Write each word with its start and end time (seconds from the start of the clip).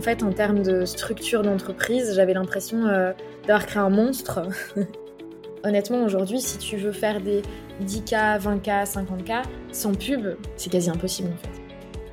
en 0.00 0.02
fait, 0.02 0.22
en 0.22 0.32
termes 0.32 0.62
de 0.62 0.86
structure 0.86 1.42
d'entreprise, 1.42 2.14
j'avais 2.14 2.32
l'impression 2.32 2.86
euh, 2.86 3.12
d'avoir 3.46 3.66
créé 3.66 3.82
un 3.82 3.90
monstre. 3.90 4.40
Honnêtement, 5.62 6.02
aujourd'hui, 6.04 6.40
si 6.40 6.56
tu 6.56 6.78
veux 6.78 6.90
faire 6.90 7.20
des 7.20 7.42
10K, 7.84 8.40
20K, 8.40 8.90
50K 8.90 9.42
sans 9.72 9.92
pub, 9.92 10.36
c'est 10.56 10.72
quasi 10.72 10.88
impossible. 10.88 11.28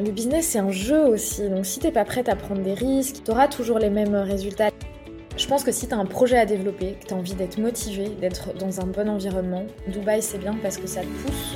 Le 0.03 0.11
business, 0.11 0.47
c'est 0.47 0.59
un 0.59 0.69
jeu 0.69 0.99
aussi, 0.99 1.47
donc 1.47 1.65
si 1.65 1.79
t'es 1.79 1.93
pas 1.93 2.03
prête 2.03 2.27
à 2.27 2.35
prendre 2.35 2.61
des 2.61 2.73
risques, 2.73 3.23
t'auras 3.23 3.47
toujours 3.47 3.79
les 3.79 3.89
mêmes 3.89 4.15
résultats. 4.15 4.67
Je 5.37 5.47
pense 5.47 5.63
que 5.63 5.71
si 5.71 5.87
tu 5.87 5.93
as 5.93 5.97
un 5.97 6.05
projet 6.05 6.37
à 6.37 6.45
développer, 6.45 6.97
que 7.01 7.07
tu 7.07 7.13
as 7.13 7.17
envie 7.17 7.35
d'être 7.35 7.57
motivé, 7.57 8.09
d'être 8.09 8.53
dans 8.55 8.81
un 8.81 8.87
bon 8.87 9.07
environnement, 9.07 9.65
Dubaï 9.87 10.21
c'est 10.21 10.39
bien 10.39 10.57
parce 10.61 10.75
que 10.75 10.87
ça 10.87 11.03
te 11.03 11.05
pousse. 11.05 11.55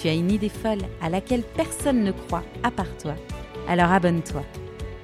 tu 0.00 0.08
as 0.08 0.14
une 0.14 0.30
idée 0.30 0.48
folle 0.48 0.82
à 1.02 1.08
laquelle 1.08 1.42
personne 1.42 2.04
ne 2.04 2.12
croit 2.12 2.44
à 2.62 2.70
part 2.70 2.96
toi, 2.98 3.14
alors 3.66 3.90
abonne-toi, 3.90 4.42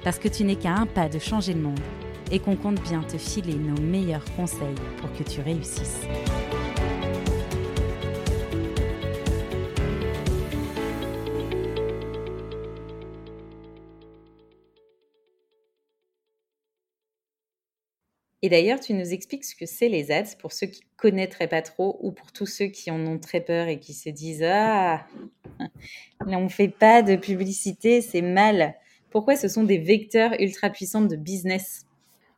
parce 0.03 0.19
que 0.19 0.27
tu 0.27 0.43
n'es 0.43 0.55
qu'à 0.55 0.73
un 0.73 0.85
pas 0.85 1.09
de 1.09 1.19
changer 1.19 1.53
le 1.53 1.61
monde 1.61 1.79
et 2.31 2.39
qu'on 2.39 2.55
compte 2.55 2.81
bien 2.81 3.01
te 3.03 3.17
filer 3.17 3.55
nos 3.55 3.81
meilleurs 3.81 4.25
conseils 4.35 4.75
pour 4.97 5.11
que 5.13 5.29
tu 5.29 5.41
réussisses. 5.41 6.01
Et 18.45 18.49
d'ailleurs, 18.49 18.79
tu 18.79 18.93
nous 18.93 19.11
expliques 19.11 19.43
ce 19.43 19.55
que 19.55 19.65
c'est 19.65 19.89
les 19.89 20.11
ads 20.11 20.35
pour 20.39 20.53
ceux 20.53 20.67
qui 20.67 20.81
ne 20.81 20.97
connaîtraient 20.97 21.47
pas 21.47 21.63
trop 21.63 21.97
ou 22.03 22.11
pour 22.11 22.31
tous 22.31 22.45
ceux 22.45 22.67
qui 22.67 22.91
en 22.91 23.03
ont 23.07 23.17
très 23.17 23.41
peur 23.41 23.67
et 23.67 23.79
qui 23.79 23.95
se 23.95 24.07
disent 24.07 24.43
Ah, 24.43 25.07
on 26.27 26.41
ne 26.41 26.47
fait 26.47 26.67
pas 26.67 27.01
de 27.01 27.15
publicité, 27.15 28.01
c'est 28.01 28.21
mal. 28.21 28.75
Pourquoi 29.09 29.35
ce 29.35 29.47
sont 29.47 29.63
des 29.63 29.79
vecteurs 29.79 30.39
ultra 30.39 30.69
puissants 30.69 31.01
de 31.01 31.15
business? 31.15 31.87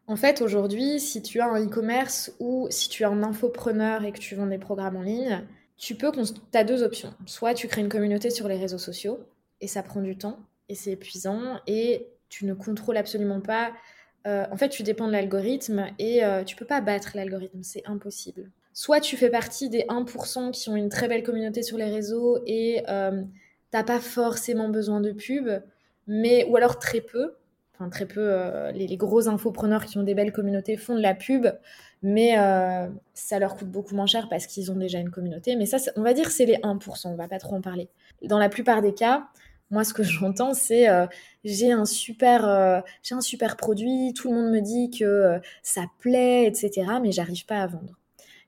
En 0.07 0.15
fait, 0.15 0.41
aujourd'hui, 0.41 1.01
si 1.01 1.21
tu 1.21 1.41
as 1.41 1.47
un 1.47 1.65
e-commerce 1.65 2.31
ou 2.39 2.67
si 2.69 2.87
tu 2.87 3.03
es 3.03 3.05
un 3.05 3.21
infopreneur 3.21 4.05
et 4.05 4.13
que 4.13 4.19
tu 4.19 4.35
vends 4.35 4.47
des 4.47 4.59
programmes 4.59 4.95
en 4.95 5.01
ligne, 5.01 5.43
tu 5.75 5.95
peux, 5.95 6.09
as 6.53 6.63
deux 6.63 6.83
options. 6.83 7.13
Soit 7.25 7.53
tu 7.53 7.67
crées 7.67 7.81
une 7.81 7.89
communauté 7.89 8.29
sur 8.29 8.47
les 8.47 8.55
réseaux 8.55 8.77
sociaux 8.77 9.19
et 9.59 9.67
ça 9.67 9.83
prend 9.83 9.99
du 9.99 10.17
temps 10.17 10.39
et 10.69 10.75
c'est 10.75 10.91
épuisant 10.91 11.59
et 11.67 12.07
tu 12.29 12.45
ne 12.45 12.53
contrôles 12.53 12.95
absolument 12.95 13.41
pas 13.41 13.73
euh, 14.27 14.45
en 14.51 14.57
fait, 14.57 14.69
tu 14.69 14.83
dépends 14.83 15.07
de 15.07 15.13
l'algorithme 15.13 15.87
et 15.99 16.23
euh, 16.23 16.43
tu 16.43 16.55
peux 16.55 16.65
pas 16.65 16.81
battre 16.81 17.11
l'algorithme, 17.15 17.63
c'est 17.63 17.83
impossible. 17.85 18.51
Soit 18.73 18.99
tu 18.99 19.15
fais 19.15 19.29
partie 19.29 19.69
des 19.69 19.83
1% 19.83 20.51
qui 20.51 20.69
ont 20.69 20.75
une 20.75 20.89
très 20.89 21.07
belle 21.07 21.23
communauté 21.23 21.63
sur 21.63 21.77
les 21.77 21.89
réseaux 21.89 22.39
et 22.45 22.83
euh, 22.89 23.23
t'as 23.71 23.83
pas 23.83 23.99
forcément 23.99 24.69
besoin 24.69 24.99
de 24.99 25.11
pub, 25.11 25.49
mais 26.07 26.45
ou 26.49 26.57
alors 26.57 26.77
très 26.77 27.01
peu. 27.01 27.35
Enfin, 27.73 27.89
très 27.89 28.07
peu, 28.07 28.71
les, 28.73 28.97
gros 28.97 29.27
infopreneurs 29.27 29.85
qui 29.85 29.99
ont 29.99 30.03
des 30.03 30.15
belles 30.15 30.31
communautés 30.31 30.77
font 30.77 30.95
de 30.95 31.01
la 31.01 31.13
pub, 31.13 31.45
mais 32.01 32.35
ça 33.13 33.37
leur 33.37 33.55
coûte 33.55 33.69
beaucoup 33.69 33.93
moins 33.93 34.07
cher 34.07 34.29
parce 34.29 34.47
qu'ils 34.47 34.71
ont 34.71 34.75
déjà 34.75 34.97
une 34.97 35.11
communauté. 35.11 35.55
Mais 35.55 35.67
ça, 35.67 35.77
on 35.95 36.01
va 36.01 36.15
dire 36.15 36.31
c'est 36.31 36.47
les 36.47 36.55
1%, 36.55 37.07
on 37.09 37.15
va 37.15 37.27
pas 37.27 37.37
trop 37.37 37.55
en 37.55 37.61
parler. 37.61 37.87
Dans 38.23 38.39
la 38.39 38.49
plupart 38.49 38.81
des 38.81 38.95
cas, 38.95 39.27
moi, 39.69 39.83
ce 39.83 39.93
que 39.93 40.03
j'entends, 40.03 40.53
c'est 40.53 40.89
euh, 40.89 41.07
j'ai 41.43 41.71
un 41.71 41.85
super, 41.85 42.47
euh, 42.47 42.79
j'ai 43.03 43.15
un 43.15 43.21
super 43.21 43.57
produit, 43.57 44.13
tout 44.13 44.29
le 44.29 44.35
monde 44.35 44.51
me 44.51 44.61
dit 44.61 44.89
que 44.91 45.03
euh, 45.03 45.39
ça 45.61 45.85
plaît, 45.99 46.45
etc. 46.45 46.85
Mais 47.01 47.11
j'arrive 47.11 47.45
pas 47.45 47.61
à 47.61 47.67
vendre. 47.67 47.97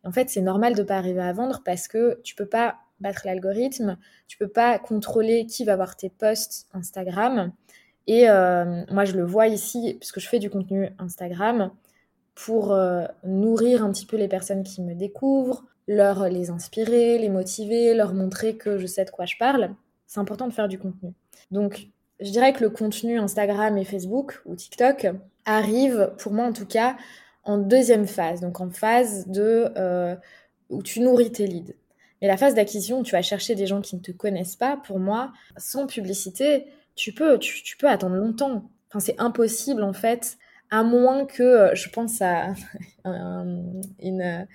en 0.06 0.12
fait, 0.12 0.30
c'est 0.30 0.42
normal 0.42 0.76
de 0.76 0.84
pas 0.84 0.98
arriver 0.98 1.22
à 1.22 1.34
vendre 1.34 1.62
parce 1.66 1.88
que 1.88 2.20
tu 2.24 2.36
peux 2.36 2.46
pas 2.46 2.78
battre 3.02 3.24
l'algorithme, 3.26 3.98
tu 4.28 4.38
peux 4.38 4.48
pas 4.48 4.80
contrôler 4.80 5.46
qui 5.46 5.66
va 5.66 5.76
voir 5.76 5.96
tes 5.98 6.10
posts 6.10 6.68
Instagram. 6.74 7.52
Et 8.08 8.26
moi, 8.28 9.06
je 9.06 9.14
le 9.14 9.24
vois 9.24 9.48
ici 9.48 9.98
parce 10.00 10.12
que 10.12 10.20
je 10.20 10.28
fais 10.28 10.40
du 10.40 10.50
contenu 10.50 10.90
Instagram 11.00 11.72
pour 12.36 12.76
nourrir 13.24 13.84
un 13.84 13.92
petit 13.92 14.06
peu 14.06 14.18
les 14.18 14.28
personnes 14.28 14.64
qui 14.64 14.82
me 14.82 14.96
découvrent, 14.96 15.66
leur 15.88 16.28
les 16.30 16.50
inspirer, 16.50 17.18
les 17.20 17.30
motiver, 17.30 17.94
leur 17.94 18.14
montrer 18.14 18.58
que 18.58 18.78
je 18.78 18.88
sais 18.88 19.06
de 19.06 19.12
quoi 19.12 19.26
je 19.26 19.38
parle 19.38 19.76
c'est 20.10 20.20
important 20.20 20.48
de 20.48 20.54
faire 20.54 20.68
du 20.68 20.80
contenu. 20.80 21.14
Donc, 21.52 21.88
je 22.20 22.32
dirais 22.32 22.52
que 22.52 22.62
le 22.62 22.72
contenu 22.72 23.20
Instagram 23.20 23.78
et 23.78 23.86
Facebook 23.86 24.42
ou 24.46 24.56
TikTok 24.56 25.08
arrive, 25.46 26.12
pour 26.18 26.34
moi 26.34 26.46
en 26.46 26.52
tout 26.52 26.66
cas, 26.66 26.98
en 27.44 27.60
deuxième 27.60 28.08
phase, 28.08 28.42
donc 28.42 28.60
en 28.60 28.72
phase 28.72 29.28
de 29.28 29.72
euh, 29.78 30.16
où 30.70 30.82
tu 30.82 31.00
nourris 31.02 31.32
tes 31.32 31.46
leads. 31.46 31.76
Mais 32.22 32.28
la 32.28 32.38
phase 32.38 32.56
d'acquisition, 32.56 33.04
tu 33.04 33.12
vas 33.12 33.22
chercher 33.22 33.54
des 33.54 33.68
gens 33.68 33.82
qui 33.82 33.96
ne 33.96 34.02
te 34.02 34.12
connaissent 34.12 34.56
pas, 34.56 34.78
pour 34.78 35.00
moi, 35.00 35.32
sans 35.58 35.86
publicité, 35.86 36.66
tu 36.96 37.14
peux, 37.14 37.38
tu 37.38 37.78
peux 37.78 37.88
attendre 37.88 38.16
longtemps. 38.16 38.68
Enfin, 38.90 39.00
c'est 39.00 39.16
impossible 39.20 39.84
en 39.84 39.94
fait 39.94 40.40
à 40.72 40.84
moins 40.84 41.26
que 41.26 41.44
euh, 41.44 41.76
je 41.76 41.90
pense 41.90 42.22
à 42.22 42.54
une, 43.06 44.48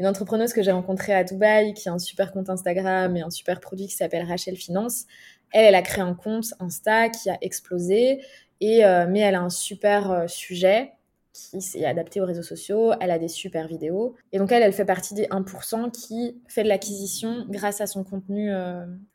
entrepreneuse 0.00 0.52
que 0.52 0.62
j'ai 0.62 0.72
rencontrée 0.72 1.14
à 1.14 1.24
Dubaï 1.24 1.74
qui 1.74 1.88
a 1.88 1.92
un 1.92 1.98
super 1.98 2.32
compte 2.32 2.50
Instagram 2.50 3.16
et 3.16 3.22
un 3.22 3.30
super 3.30 3.60
produit 3.60 3.86
qui 3.86 3.94
s'appelle 3.94 4.26
Rachel 4.26 4.56
Finance. 4.56 5.04
Elle, 5.52 5.66
elle 5.66 5.74
a 5.74 5.82
créé 5.82 6.02
un 6.02 6.14
compte 6.14 6.54
Insta 6.60 7.08
qui 7.08 7.30
a 7.30 7.38
explosé, 7.40 8.22
et, 8.60 8.84
euh, 8.84 9.06
mais 9.08 9.20
elle 9.20 9.34
a 9.34 9.40
un 9.40 9.50
super 9.50 10.10
euh, 10.10 10.26
sujet 10.26 10.92
qui 11.32 11.56
est 11.78 11.86
adapté 11.86 12.20
aux 12.20 12.26
réseaux 12.26 12.42
sociaux, 12.42 12.92
elle 13.00 13.10
a 13.10 13.18
des 13.18 13.28
super 13.28 13.66
vidéos. 13.66 14.14
Et 14.32 14.38
donc 14.38 14.52
elle, 14.52 14.62
elle 14.62 14.74
fait 14.74 14.84
partie 14.84 15.14
des 15.14 15.24
1% 15.28 15.90
qui 15.90 16.38
fait 16.46 16.62
de 16.62 16.68
l'acquisition 16.68 17.46
grâce 17.48 17.80
à 17.80 17.86
son 17.86 18.04
contenu 18.04 18.52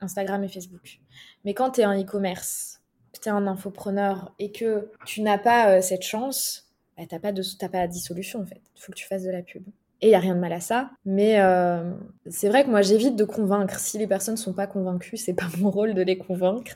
Instagram 0.01 0.44
et 0.44 0.47
Facebook. 0.47 1.00
Mais 1.45 1.53
quand 1.53 1.69
tu 1.69 1.81
es 1.81 1.85
en 1.85 1.94
e-commerce, 1.94 2.77
tu 3.22 3.30
es 3.30 3.32
un 3.32 3.48
infopreneur 3.48 4.34
et 4.40 4.52
que 4.52 4.90
tu 5.06 5.22
n'as 5.22 5.38
pas 5.38 5.70
euh, 5.70 5.82
cette 5.82 6.04
chance, 6.04 6.68
bah, 6.98 7.04
tu 7.08 7.16
n'as 7.16 7.20
pas, 7.20 7.32
de, 7.32 7.44
pas 7.68 7.88
dissolution 7.88 8.42
en 8.42 8.46
fait. 8.46 8.62
Il 8.76 8.82
faut 8.82 8.92
que 8.92 8.98
tu 8.98 9.06
fasses 9.06 9.24
de 9.24 9.32
la 9.32 9.42
pub. 9.42 9.64
Et 10.00 10.08
il 10.08 10.10
n'y 10.10 10.16
a 10.16 10.20
rien 10.20 10.36
de 10.36 10.40
mal 10.40 10.54
à 10.54 10.60
ça. 10.60 10.92
Mais 11.06 11.40
euh, 11.40 11.92
c'est 12.30 12.50
vrai 12.50 12.64
que 12.64 12.70
moi, 12.70 12.84
j'évite 12.84 13.16
de 13.16 13.24
convaincre. 13.24 13.80
Si 13.80 13.98
les 13.98 14.06
personnes 14.06 14.36
ne 14.36 14.40
sont 14.40 14.54
pas 14.54 14.68
convaincues, 14.68 15.18
c'est 15.18 15.34
pas 15.34 15.48
mon 15.58 15.72
rôle 15.72 15.96
de 15.96 16.02
les 16.04 16.18
convaincre. 16.18 16.74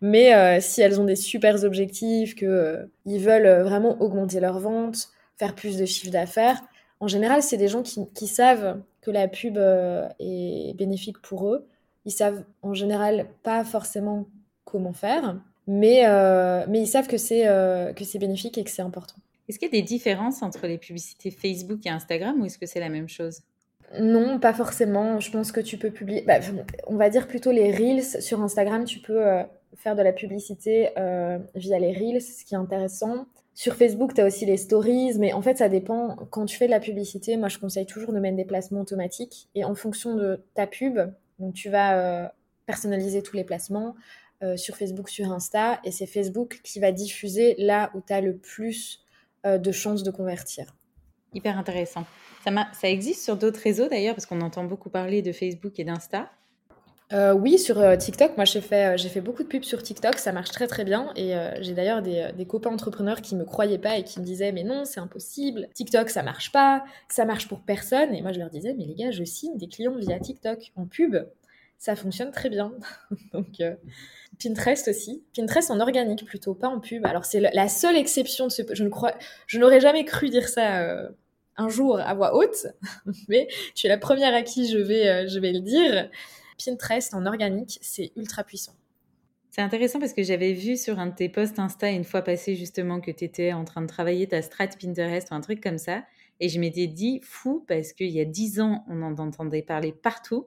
Mais 0.00 0.34
euh, 0.34 0.60
si 0.60 0.80
elles 0.80 1.00
ont 1.00 1.04
des 1.04 1.16
super 1.16 1.64
objectifs, 1.64 2.36
qu'ils 2.36 2.88
ils 3.06 3.20
veulent 3.20 3.62
vraiment 3.62 4.00
augmenter 4.00 4.38
leurs 4.38 4.60
ventes, 4.60 5.08
faire 5.36 5.54
plus 5.54 5.78
de 5.78 5.84
chiffre 5.84 6.12
d'affaires, 6.12 6.60
en 7.00 7.08
général, 7.08 7.42
c'est 7.42 7.56
des 7.56 7.68
gens 7.68 7.82
qui, 7.82 8.06
qui, 8.14 8.28
savent 8.28 8.80
que 9.00 9.10
la 9.10 9.26
pub 9.26 9.56
est 9.56 10.76
bénéfique 10.76 11.20
pour 11.22 11.48
eux. 11.48 11.66
Ils 12.04 12.12
savent 12.12 12.44
en 12.62 12.74
général 12.74 13.26
pas 13.42 13.64
forcément 13.64 14.28
comment 14.64 14.92
faire 14.92 15.36
mais, 15.72 16.02
euh, 16.04 16.64
mais 16.68 16.80
ils 16.80 16.88
savent 16.88 17.06
que 17.06 17.16
c'est 17.16 17.46
euh, 17.46 17.92
que 17.92 18.04
c'est 18.04 18.18
bénéfique 18.18 18.58
et 18.58 18.64
que 18.64 18.70
c'est 18.70 18.82
important. 18.82 19.14
Est-ce 19.48 19.56
qu'il 19.60 19.72
y 19.72 19.78
a 19.78 19.80
des 19.80 19.86
différences 19.86 20.42
entre 20.42 20.66
les 20.66 20.78
publicités 20.78 21.30
Facebook 21.30 21.86
et 21.86 21.90
Instagram 21.90 22.40
ou 22.40 22.46
est-ce 22.46 22.58
que 22.58 22.66
c'est 22.66 22.80
la 22.80 22.88
même 22.88 23.08
chose? 23.08 23.42
Non, 24.00 24.40
pas 24.40 24.52
forcément. 24.52 25.20
Je 25.20 25.30
pense 25.30 25.52
que 25.52 25.60
tu 25.60 25.78
peux 25.78 25.92
publier. 25.92 26.22
Bah, 26.22 26.40
on 26.88 26.96
va 26.96 27.08
dire 27.08 27.28
plutôt 27.28 27.52
les 27.52 27.70
Reels. 27.70 28.20
Sur 28.20 28.42
Instagram, 28.42 28.84
tu 28.84 28.98
peux 28.98 29.24
euh, 29.24 29.44
faire 29.76 29.94
de 29.94 30.02
la 30.02 30.12
publicité 30.12 30.88
via 31.54 31.78
les 31.78 31.92
Reels, 31.92 32.22
ce 32.22 32.44
qui 32.44 32.54
est 32.54 32.58
intéressant. 32.58 33.26
Sur 33.54 33.76
Facebook, 33.76 34.14
tu 34.14 34.22
as 34.22 34.26
aussi 34.26 34.46
les 34.46 34.56
stories, 34.56 35.18
mais 35.18 35.32
en 35.32 35.42
fait, 35.42 35.58
ça 35.58 35.68
dépend. 35.68 36.16
Quand 36.30 36.46
tu 36.46 36.56
fais 36.56 36.66
de 36.66 36.72
la 36.72 36.80
publicité, 36.80 37.36
moi, 37.36 37.48
je 37.48 37.58
conseille 37.58 37.86
toujours 37.86 38.12
de 38.12 38.18
mettre 38.18 38.36
des 38.36 38.44
placements 38.44 38.80
automatiques. 38.80 39.48
Et 39.54 39.64
en 39.64 39.76
fonction 39.76 40.16
de 40.16 40.42
ta 40.54 40.66
pub, 40.66 40.98
donc 41.38 41.54
tu 41.54 41.70
vas 41.70 42.32
personnaliser 42.66 43.22
tous 43.22 43.36
les 43.36 43.44
placements. 43.44 43.94
Euh, 44.42 44.56
sur 44.56 44.74
Facebook, 44.74 45.10
sur 45.10 45.30
Insta, 45.30 45.80
et 45.84 45.90
c'est 45.90 46.06
Facebook 46.06 46.60
qui 46.64 46.80
va 46.80 46.92
diffuser 46.92 47.54
là 47.58 47.90
où 47.92 48.00
tu 48.00 48.10
as 48.10 48.22
le 48.22 48.38
plus 48.38 49.04
euh, 49.44 49.58
de 49.58 49.70
chances 49.70 50.02
de 50.02 50.10
convertir. 50.10 50.74
Hyper 51.34 51.58
intéressant. 51.58 52.06
Ça, 52.42 52.50
ça 52.72 52.88
existe 52.88 53.22
sur 53.22 53.36
d'autres 53.36 53.60
réseaux 53.60 53.88
d'ailleurs, 53.88 54.14
parce 54.14 54.24
qu'on 54.24 54.40
entend 54.40 54.64
beaucoup 54.64 54.88
parler 54.88 55.20
de 55.20 55.32
Facebook 55.32 55.78
et 55.78 55.84
d'Insta. 55.84 56.30
Euh, 57.12 57.34
oui, 57.34 57.58
sur 57.58 57.82
TikTok, 57.98 58.36
moi 58.36 58.46
j'ai 58.46 58.62
fait, 58.62 58.96
j'ai 58.96 59.10
fait 59.10 59.20
beaucoup 59.20 59.42
de 59.42 59.48
pubs 59.48 59.64
sur 59.64 59.82
TikTok, 59.82 60.16
ça 60.16 60.32
marche 60.32 60.52
très 60.52 60.68
très 60.68 60.84
bien. 60.84 61.12
Et 61.16 61.34
j'ai 61.60 61.74
d'ailleurs 61.74 62.00
des, 62.00 62.30
des, 62.34 62.46
copains 62.46 62.70
entrepreneurs 62.70 63.20
qui 63.20 63.36
me 63.36 63.44
croyaient 63.44 63.78
pas 63.78 63.98
et 63.98 64.04
qui 64.04 64.20
me 64.20 64.24
disaient 64.24 64.52
Mais 64.52 64.62
non, 64.62 64.86
c'est 64.86 65.00
impossible, 65.00 65.68
TikTok 65.74 66.08
ça 66.08 66.22
marche 66.22 66.50
pas, 66.50 66.82
ça 67.10 67.26
marche 67.26 67.46
pour 67.46 67.60
personne. 67.60 68.14
Et 68.14 68.22
moi 68.22 68.32
je 68.32 68.38
leur 68.38 68.48
disais 68.48 68.74
Mais 68.78 68.86
les 68.86 68.94
gars, 68.94 69.10
je 69.10 69.24
signe 69.24 69.58
des 69.58 69.68
clients 69.68 69.96
via 69.96 70.18
TikTok 70.18 70.72
en 70.76 70.86
pub 70.86 71.16
ça 71.80 71.96
fonctionne 71.96 72.30
très 72.30 72.50
bien. 72.50 72.72
Donc, 73.32 73.58
euh, 73.60 73.74
Pinterest 74.40 74.86
aussi. 74.86 75.24
Pinterest 75.34 75.70
en 75.70 75.80
organique 75.80 76.24
plutôt, 76.24 76.54
pas 76.54 76.68
en 76.68 76.78
pub. 76.78 77.04
Alors, 77.06 77.24
c'est 77.24 77.40
la 77.40 77.68
seule 77.68 77.96
exception 77.96 78.46
de 78.46 78.52
ce. 78.52 78.62
Je 78.72 78.84
ne 78.84 78.90
crois, 78.90 79.14
je 79.46 79.58
n'aurais 79.58 79.80
jamais 79.80 80.04
cru 80.04 80.28
dire 80.28 80.48
ça 80.48 80.82
euh, 80.82 81.08
un 81.56 81.68
jour 81.68 81.98
à 81.98 82.14
voix 82.14 82.36
haute, 82.36 82.66
mais 83.28 83.48
tu 83.74 83.86
es 83.86 83.88
la 83.88 83.98
première 83.98 84.34
à 84.34 84.42
qui 84.42 84.70
je 84.70 84.78
vais, 84.78 85.08
euh, 85.08 85.26
je 85.26 85.40
vais 85.40 85.52
le 85.52 85.60
dire. 85.60 86.10
Pinterest 86.62 87.14
en 87.14 87.24
organique, 87.24 87.78
c'est 87.80 88.12
ultra 88.14 88.44
puissant. 88.44 88.74
C'est 89.48 89.62
intéressant 89.62 89.98
parce 89.98 90.12
que 90.12 90.22
j'avais 90.22 90.52
vu 90.52 90.76
sur 90.76 90.98
un 91.00 91.06
de 91.06 91.14
tes 91.14 91.30
posts 91.30 91.58
Insta 91.58 91.88
une 91.88 92.04
fois 92.04 92.22
passé 92.22 92.54
justement 92.54 93.00
que 93.00 93.10
tu 93.10 93.24
étais 93.24 93.52
en 93.54 93.64
train 93.64 93.80
de 93.80 93.86
travailler 93.86 94.28
ta 94.28 94.42
strat 94.42 94.68
Pinterest 94.68 95.30
ou 95.30 95.34
un 95.34 95.40
truc 95.40 95.62
comme 95.62 95.78
ça. 95.78 96.04
Et 96.38 96.50
je 96.50 96.60
m'étais 96.60 96.86
dit, 96.86 97.20
fou, 97.24 97.64
parce 97.66 97.94
qu'il 97.94 98.10
y 98.10 98.20
a 98.20 98.24
dix 98.26 98.60
ans, 98.60 98.84
on 98.88 99.02
en 99.02 99.18
entendait 99.18 99.62
parler 99.62 99.92
partout. 99.92 100.46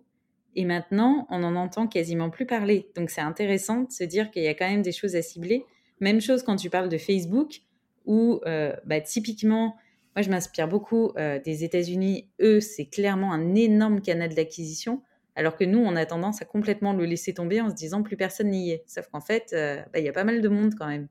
Et 0.55 0.65
maintenant, 0.65 1.27
on 1.29 1.39
n'en 1.39 1.55
entend 1.55 1.87
quasiment 1.87 2.29
plus 2.29 2.45
parler. 2.45 2.89
Donc 2.95 3.09
c'est 3.09 3.21
intéressant 3.21 3.81
de 3.81 3.91
se 3.91 4.03
dire 4.03 4.31
qu'il 4.31 4.43
y 4.43 4.47
a 4.47 4.53
quand 4.53 4.69
même 4.69 4.81
des 4.81 4.91
choses 4.91 5.15
à 5.15 5.21
cibler. 5.21 5.65
Même 5.99 6.21
chose 6.21 6.43
quand 6.43 6.55
tu 6.55 6.69
parles 6.69 6.89
de 6.89 6.97
Facebook, 6.97 7.61
où 8.05 8.41
euh, 8.45 8.73
bah, 8.85 9.01
typiquement, 9.01 9.75
moi 10.15 10.21
je 10.21 10.29
m'inspire 10.29 10.67
beaucoup 10.67 11.11
euh, 11.17 11.39
des 11.39 11.63
États-Unis. 11.63 12.27
Eux, 12.41 12.59
c'est 12.59 12.85
clairement 12.85 13.31
un 13.33 13.55
énorme 13.55 14.01
canal 14.01 14.33
d'acquisition. 14.33 15.01
Alors 15.35 15.55
que 15.55 15.63
nous, 15.63 15.79
on 15.79 15.95
a 15.95 16.05
tendance 16.05 16.41
à 16.41 16.45
complètement 16.45 16.93
le 16.93 17.05
laisser 17.05 17.33
tomber 17.33 17.59
en 17.59 17.69
se 17.69 17.75
disant 17.75 18.03
plus 18.03 18.17
personne 18.17 18.49
n'y 18.49 18.71
est. 18.71 18.83
Sauf 18.85 19.07
qu'en 19.07 19.21
fait, 19.21 19.51
euh, 19.53 19.81
bah, 19.91 19.99
il 19.99 20.05
y 20.05 20.09
a 20.09 20.13
pas 20.13 20.23
mal 20.23 20.41
de 20.41 20.49
monde 20.49 20.75
quand 20.77 20.87
même. 20.87 21.07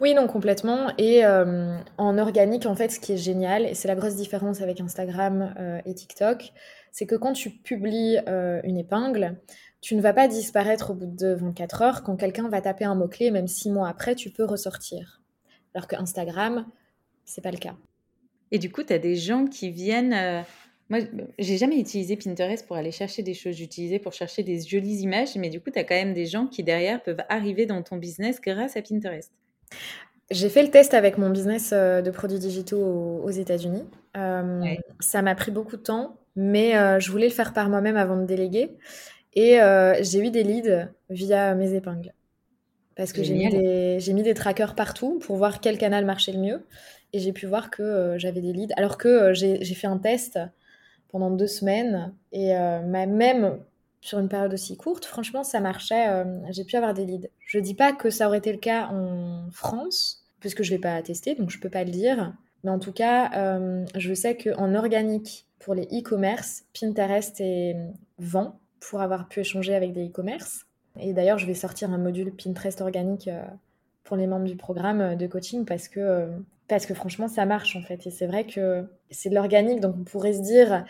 Oui, 0.00 0.14
non, 0.14 0.26
complètement. 0.26 0.92
Et 0.98 1.24
en 1.24 2.18
organique, 2.18 2.66
en 2.66 2.74
fait, 2.74 2.90
ce 2.90 3.00
qui 3.00 3.12
est 3.12 3.16
génial, 3.16 3.64
et 3.64 3.72
c'est 3.72 3.88
la 3.88 3.94
grosse 3.94 4.14
différence 4.14 4.60
avec 4.60 4.78
Instagram 4.78 5.54
et 5.86 5.94
TikTok, 5.94 6.52
c'est 6.94 7.06
que 7.06 7.16
quand 7.16 7.32
tu 7.32 7.50
publies 7.50 8.18
euh, 8.28 8.60
une 8.62 8.78
épingle, 8.78 9.36
tu 9.80 9.96
ne 9.96 10.00
vas 10.00 10.12
pas 10.12 10.28
disparaître 10.28 10.92
au 10.92 10.94
bout 10.94 11.06
de 11.06 11.34
24 11.34 11.82
heures. 11.82 12.02
Quand 12.04 12.14
quelqu'un 12.14 12.48
va 12.48 12.60
taper 12.60 12.84
un 12.84 12.94
mot-clé, 12.94 13.32
même 13.32 13.48
six 13.48 13.68
mois 13.68 13.88
après, 13.88 14.14
tu 14.14 14.30
peux 14.30 14.44
ressortir. 14.44 15.20
Alors 15.74 15.88
que 15.88 15.96
Instagram, 15.96 16.64
c'est 17.24 17.42
pas 17.42 17.50
le 17.50 17.56
cas. 17.56 17.74
Et 18.52 18.60
du 18.60 18.70
coup, 18.70 18.84
tu 18.84 18.92
as 18.92 19.00
des 19.00 19.16
gens 19.16 19.46
qui 19.46 19.70
viennent. 19.70 20.14
Euh, 20.14 20.42
moi, 20.88 21.00
j'ai 21.36 21.56
jamais 21.56 21.80
utilisé 21.80 22.16
Pinterest 22.16 22.64
pour 22.64 22.76
aller 22.76 22.92
chercher 22.92 23.24
des 23.24 23.34
choses. 23.34 23.56
J'utilisais 23.56 23.98
pour 23.98 24.12
chercher 24.12 24.44
des 24.44 24.60
jolies 24.60 24.98
images, 24.98 25.34
mais 25.34 25.50
du 25.50 25.60
coup, 25.60 25.72
tu 25.72 25.80
as 25.80 25.84
quand 25.84 25.96
même 25.96 26.14
des 26.14 26.26
gens 26.26 26.46
qui 26.46 26.62
derrière 26.62 27.02
peuvent 27.02 27.24
arriver 27.28 27.66
dans 27.66 27.82
ton 27.82 27.96
business 27.96 28.40
grâce 28.40 28.76
à 28.76 28.82
Pinterest. 28.82 29.32
J'ai 30.30 30.48
fait 30.48 30.62
le 30.62 30.70
test 30.70 30.94
avec 30.94 31.18
mon 31.18 31.30
business 31.30 31.72
euh, 31.72 32.02
de 32.02 32.12
produits 32.12 32.38
digitaux 32.38 32.78
aux, 32.78 33.30
États-Unis. 33.30 33.84
Ça 35.00 35.22
m'a 35.22 35.34
pris 35.34 35.50
beaucoup 35.50 35.76
de 35.76 35.82
temps 35.82 36.20
mais 36.36 36.76
euh, 36.76 36.98
je 36.98 37.10
voulais 37.10 37.28
le 37.28 37.32
faire 37.32 37.52
par 37.52 37.68
moi-même 37.68 37.96
avant 37.96 38.16
de 38.16 38.24
déléguer. 38.24 38.76
Et 39.34 39.60
euh, 39.60 39.94
j'ai 40.02 40.20
eu 40.20 40.30
des 40.30 40.42
leads 40.42 40.88
via 41.10 41.54
mes 41.54 41.74
épingles. 41.74 42.12
Parce 42.96 43.12
que 43.12 43.24
j'ai 43.24 43.34
mis, 43.34 43.48
des, 43.48 43.98
mis 44.12 44.22
des 44.22 44.34
trackers 44.34 44.76
partout 44.76 45.18
pour 45.18 45.36
voir 45.36 45.60
quel 45.60 45.78
canal 45.78 46.04
marchait 46.04 46.32
le 46.32 46.38
mieux. 46.38 46.66
Et 47.12 47.18
j'ai 47.18 47.32
pu 47.32 47.46
voir 47.46 47.70
que 47.70 47.82
euh, 47.82 48.18
j'avais 48.18 48.40
des 48.40 48.52
leads. 48.52 48.72
Alors 48.76 48.98
que 48.98 49.34
j'ai 49.34 49.64
fait 49.64 49.88
un 49.88 49.98
test 49.98 50.38
pendant 51.08 51.30
deux 51.30 51.48
semaines. 51.48 52.14
Et 52.32 52.52
même 52.52 53.58
sur 54.00 54.18
une 54.18 54.28
période 54.28 54.52
aussi 54.52 54.76
courte, 54.76 55.04
franchement, 55.04 55.42
ça 55.42 55.60
marchait. 55.60 56.24
j'ai 56.50 56.64
pu 56.64 56.76
avoir 56.76 56.94
des 56.94 57.04
leads. 57.04 57.28
Je 57.40 57.58
dis 57.58 57.74
pas 57.74 57.92
que 57.92 58.10
ça 58.10 58.28
aurait 58.28 58.38
été 58.38 58.52
le 58.52 58.58
cas 58.58 58.88
en 58.92 59.48
France, 59.50 60.24
puisque 60.38 60.62
je 60.62 60.70
ne 60.70 60.76
l'ai 60.76 60.80
pas 60.80 61.00
testé, 61.02 61.34
donc 61.34 61.50
je 61.50 61.56
ne 61.56 61.62
peux 61.62 61.70
pas 61.70 61.84
le 61.84 61.90
dire. 61.90 62.32
Mais 62.64 62.70
en 62.70 62.78
tout 62.78 62.92
cas, 62.92 63.58
je 63.94 64.14
sais 64.14 64.36
qu'en 64.36 64.74
organique, 64.74 65.46
pour 65.58 65.74
les 65.74 65.84
e-commerce, 65.84 66.64
Pinterest 66.78 67.40
est 67.40 67.76
vent 68.18 68.58
pour 68.80 69.00
avoir 69.00 69.28
pu 69.28 69.40
échanger 69.40 69.74
avec 69.74 69.92
des 69.92 70.08
e-commerce. 70.08 70.66
Et 71.00 71.12
d'ailleurs, 71.12 71.38
je 71.38 71.46
vais 71.46 71.54
sortir 71.54 71.90
un 71.90 71.98
module 71.98 72.32
Pinterest 72.32 72.80
organique 72.80 73.28
euh, 73.28 73.42
pour 74.04 74.16
les 74.16 74.26
membres 74.26 74.44
du 74.44 74.56
programme 74.56 75.00
euh, 75.00 75.14
de 75.16 75.26
coaching 75.26 75.64
parce 75.64 75.88
que, 75.88 76.00
euh, 76.00 76.26
parce 76.68 76.86
que 76.86 76.94
franchement, 76.94 77.28
ça 77.28 77.46
marche 77.46 77.76
en 77.76 77.82
fait. 77.82 78.06
Et 78.06 78.10
c'est 78.10 78.26
vrai 78.26 78.44
que 78.44 78.84
c'est 79.10 79.30
de 79.30 79.34
l'organique, 79.34 79.80
donc 79.80 79.96
on 79.98 80.04
pourrait 80.04 80.34
se 80.34 80.42
dire, 80.42 80.84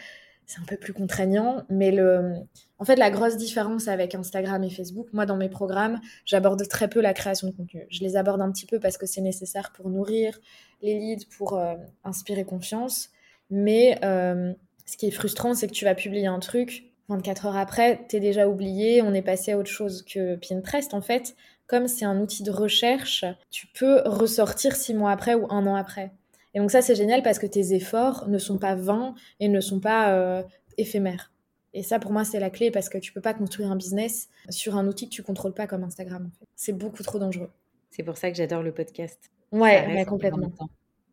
c'est 0.46 0.60
un 0.60 0.64
peu 0.64 0.76
plus 0.76 0.92
contraignant, 0.92 1.64
mais 1.68 1.90
le, 1.90 2.34
en 2.78 2.84
fait, 2.84 2.96
la 2.96 3.10
grosse 3.10 3.36
différence 3.36 3.88
avec 3.88 4.14
Instagram 4.14 4.62
et 4.64 4.70
Facebook, 4.70 5.08
moi 5.12 5.26
dans 5.26 5.36
mes 5.36 5.48
programmes, 5.48 6.00
j'aborde 6.24 6.66
très 6.68 6.88
peu 6.88 7.00
la 7.00 7.14
création 7.14 7.48
de 7.48 7.52
contenu. 7.52 7.86
Je 7.90 8.00
les 8.00 8.16
aborde 8.16 8.40
un 8.40 8.52
petit 8.52 8.66
peu 8.66 8.78
parce 8.80 8.98
que 8.98 9.06
c'est 9.06 9.20
nécessaire 9.20 9.72
pour 9.72 9.88
nourrir 9.88 10.38
les 10.82 10.98
leads, 10.98 11.26
pour 11.38 11.60
inspirer 12.04 12.44
confiance. 12.44 13.10
Mais 13.50 13.98
ce 14.02 14.96
qui 14.96 15.06
est 15.06 15.10
frustrant, 15.10 15.54
c'est 15.54 15.66
que 15.66 15.72
tu 15.72 15.84
vas 15.84 15.94
publier 15.94 16.26
un 16.26 16.40
truc, 16.40 16.92
24 17.08 17.46
heures 17.46 17.56
après, 17.56 18.04
t'es 18.08 18.20
déjà 18.20 18.48
oublié, 18.48 19.02
on 19.02 19.12
est 19.14 19.22
passé 19.22 19.52
à 19.52 19.58
autre 19.58 19.70
chose 19.70 20.02
que 20.02 20.36
Pinterest. 20.36 20.94
En 20.94 21.00
fait, 21.00 21.36
comme 21.66 21.88
c'est 21.88 22.04
un 22.04 22.20
outil 22.20 22.42
de 22.42 22.50
recherche, 22.50 23.24
tu 23.50 23.66
peux 23.68 24.02
ressortir 24.04 24.76
six 24.76 24.94
mois 24.94 25.10
après 25.10 25.34
ou 25.34 25.46
un 25.50 25.66
an 25.66 25.74
après. 25.74 26.12
Et 26.54 26.60
donc 26.60 26.70
ça, 26.70 26.82
c'est 26.82 26.94
génial 26.94 27.22
parce 27.22 27.38
que 27.38 27.46
tes 27.46 27.74
efforts 27.74 28.28
ne 28.28 28.38
sont 28.38 28.58
pas 28.58 28.74
vains 28.74 29.14
et 29.40 29.48
ne 29.48 29.60
sont 29.60 29.80
pas 29.80 30.12
euh, 30.12 30.42
éphémères. 30.78 31.32
Et 31.72 31.82
ça, 31.82 31.98
pour 31.98 32.12
moi, 32.12 32.24
c'est 32.24 32.38
la 32.38 32.50
clé 32.50 32.70
parce 32.70 32.88
que 32.88 32.98
tu 32.98 33.12
peux 33.12 33.20
pas 33.20 33.34
construire 33.34 33.70
un 33.70 33.76
business 33.76 34.28
sur 34.48 34.76
un 34.76 34.86
outil 34.86 35.08
que 35.08 35.14
tu 35.14 35.24
contrôles 35.24 35.54
pas 35.54 35.66
comme 35.66 35.82
Instagram. 35.82 36.30
C'est 36.54 36.72
beaucoup 36.72 37.02
trop 37.02 37.18
dangereux. 37.18 37.50
C'est 37.90 38.04
pour 38.04 38.16
ça 38.16 38.30
que 38.30 38.36
j'adore 38.36 38.62
le 38.62 38.72
podcast. 38.72 39.32
Ouais, 39.50 40.04
complètement. 40.06 40.52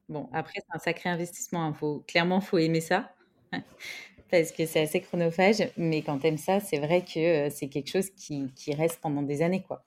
Bon, 0.07 0.29
après, 0.33 0.55
c'est 0.57 0.75
un 0.75 0.79
sacré 0.79 1.09
investissement. 1.09 1.65
Hein. 1.65 1.73
Faut, 1.73 2.03
clairement, 2.07 2.41
faut 2.41 2.59
aimer 2.59 2.81
ça. 2.81 3.11
parce 4.31 4.51
que 4.51 4.65
c'est 4.65 4.81
assez 4.81 5.01
chronophage. 5.01 5.69
Mais 5.77 6.01
quand 6.01 6.19
tu 6.19 6.27
aimes 6.27 6.37
ça, 6.37 6.59
c'est 6.59 6.79
vrai 6.79 7.01
que 7.01 7.47
euh, 7.47 7.49
c'est 7.49 7.67
quelque 7.67 7.89
chose 7.89 8.09
qui, 8.11 8.51
qui, 8.55 8.73
reste 8.73 8.99
pendant 9.01 9.21
des 9.21 9.41
années, 9.41 9.63
quoi. 9.67 9.83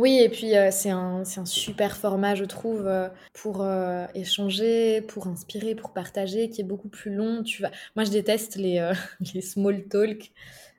Oui, 0.00 0.18
et 0.18 0.30
puis 0.30 0.56
euh, 0.56 0.70
c'est 0.70 0.88
un, 0.88 1.22
un, 1.36 1.44
super 1.44 1.94
format, 1.94 2.34
je 2.34 2.44
trouve, 2.44 2.86
euh, 2.86 3.10
pour 3.34 3.66
échanger, 4.14 5.02
pour 5.02 5.26
inspirer, 5.26 5.74
pour 5.74 5.92
partager, 5.92 6.48
qui 6.48 6.62
est 6.62 6.64
beaucoup 6.64 6.88
plus 6.88 7.14
long. 7.14 7.42
Tu 7.42 7.60
vas... 7.60 7.70
Moi, 7.96 8.04
je 8.04 8.10
déteste 8.10 8.56
les, 8.56 8.90
les 9.34 9.42
small 9.42 9.84
talk. 9.84 10.32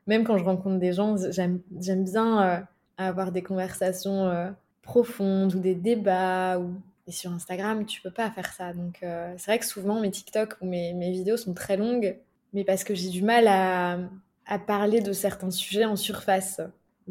Même 0.07 0.23
quand 0.23 0.39
je 0.39 0.43
rencontre 0.43 0.79
des 0.79 0.93
gens, 0.93 1.15
j'aime 1.29 1.61
bien 1.69 2.67
avoir 2.97 3.31
des 3.31 3.43
conversations 3.43 4.53
profondes 4.81 5.53
ou 5.53 5.59
des 5.59 5.75
débats. 5.75 6.57
Ou... 6.59 6.81
Et 7.05 7.11
sur 7.11 7.31
Instagram, 7.31 7.85
tu 7.85 8.01
peux 8.01 8.11
pas 8.11 8.31
faire 8.31 8.51
ça. 8.53 8.73
Donc, 8.73 8.97
c'est 9.01 9.45
vrai 9.45 9.59
que 9.59 9.65
souvent, 9.65 9.99
mes 9.99 10.09
TikTok 10.09 10.57
ou 10.61 10.65
mes, 10.65 10.93
mes 10.93 11.11
vidéos 11.11 11.37
sont 11.37 11.53
très 11.53 11.77
longues 11.77 12.17
mais 12.53 12.63
parce 12.63 12.83
que 12.83 12.93
j'ai 12.95 13.09
du 13.09 13.23
mal 13.23 13.47
à, 13.47 13.99
à, 14.45 14.59
parler 14.59 15.01
de 15.01 15.13
certains 15.13 15.51
sujets 15.51 15.85
en 15.85 15.95
surface. 15.95 16.61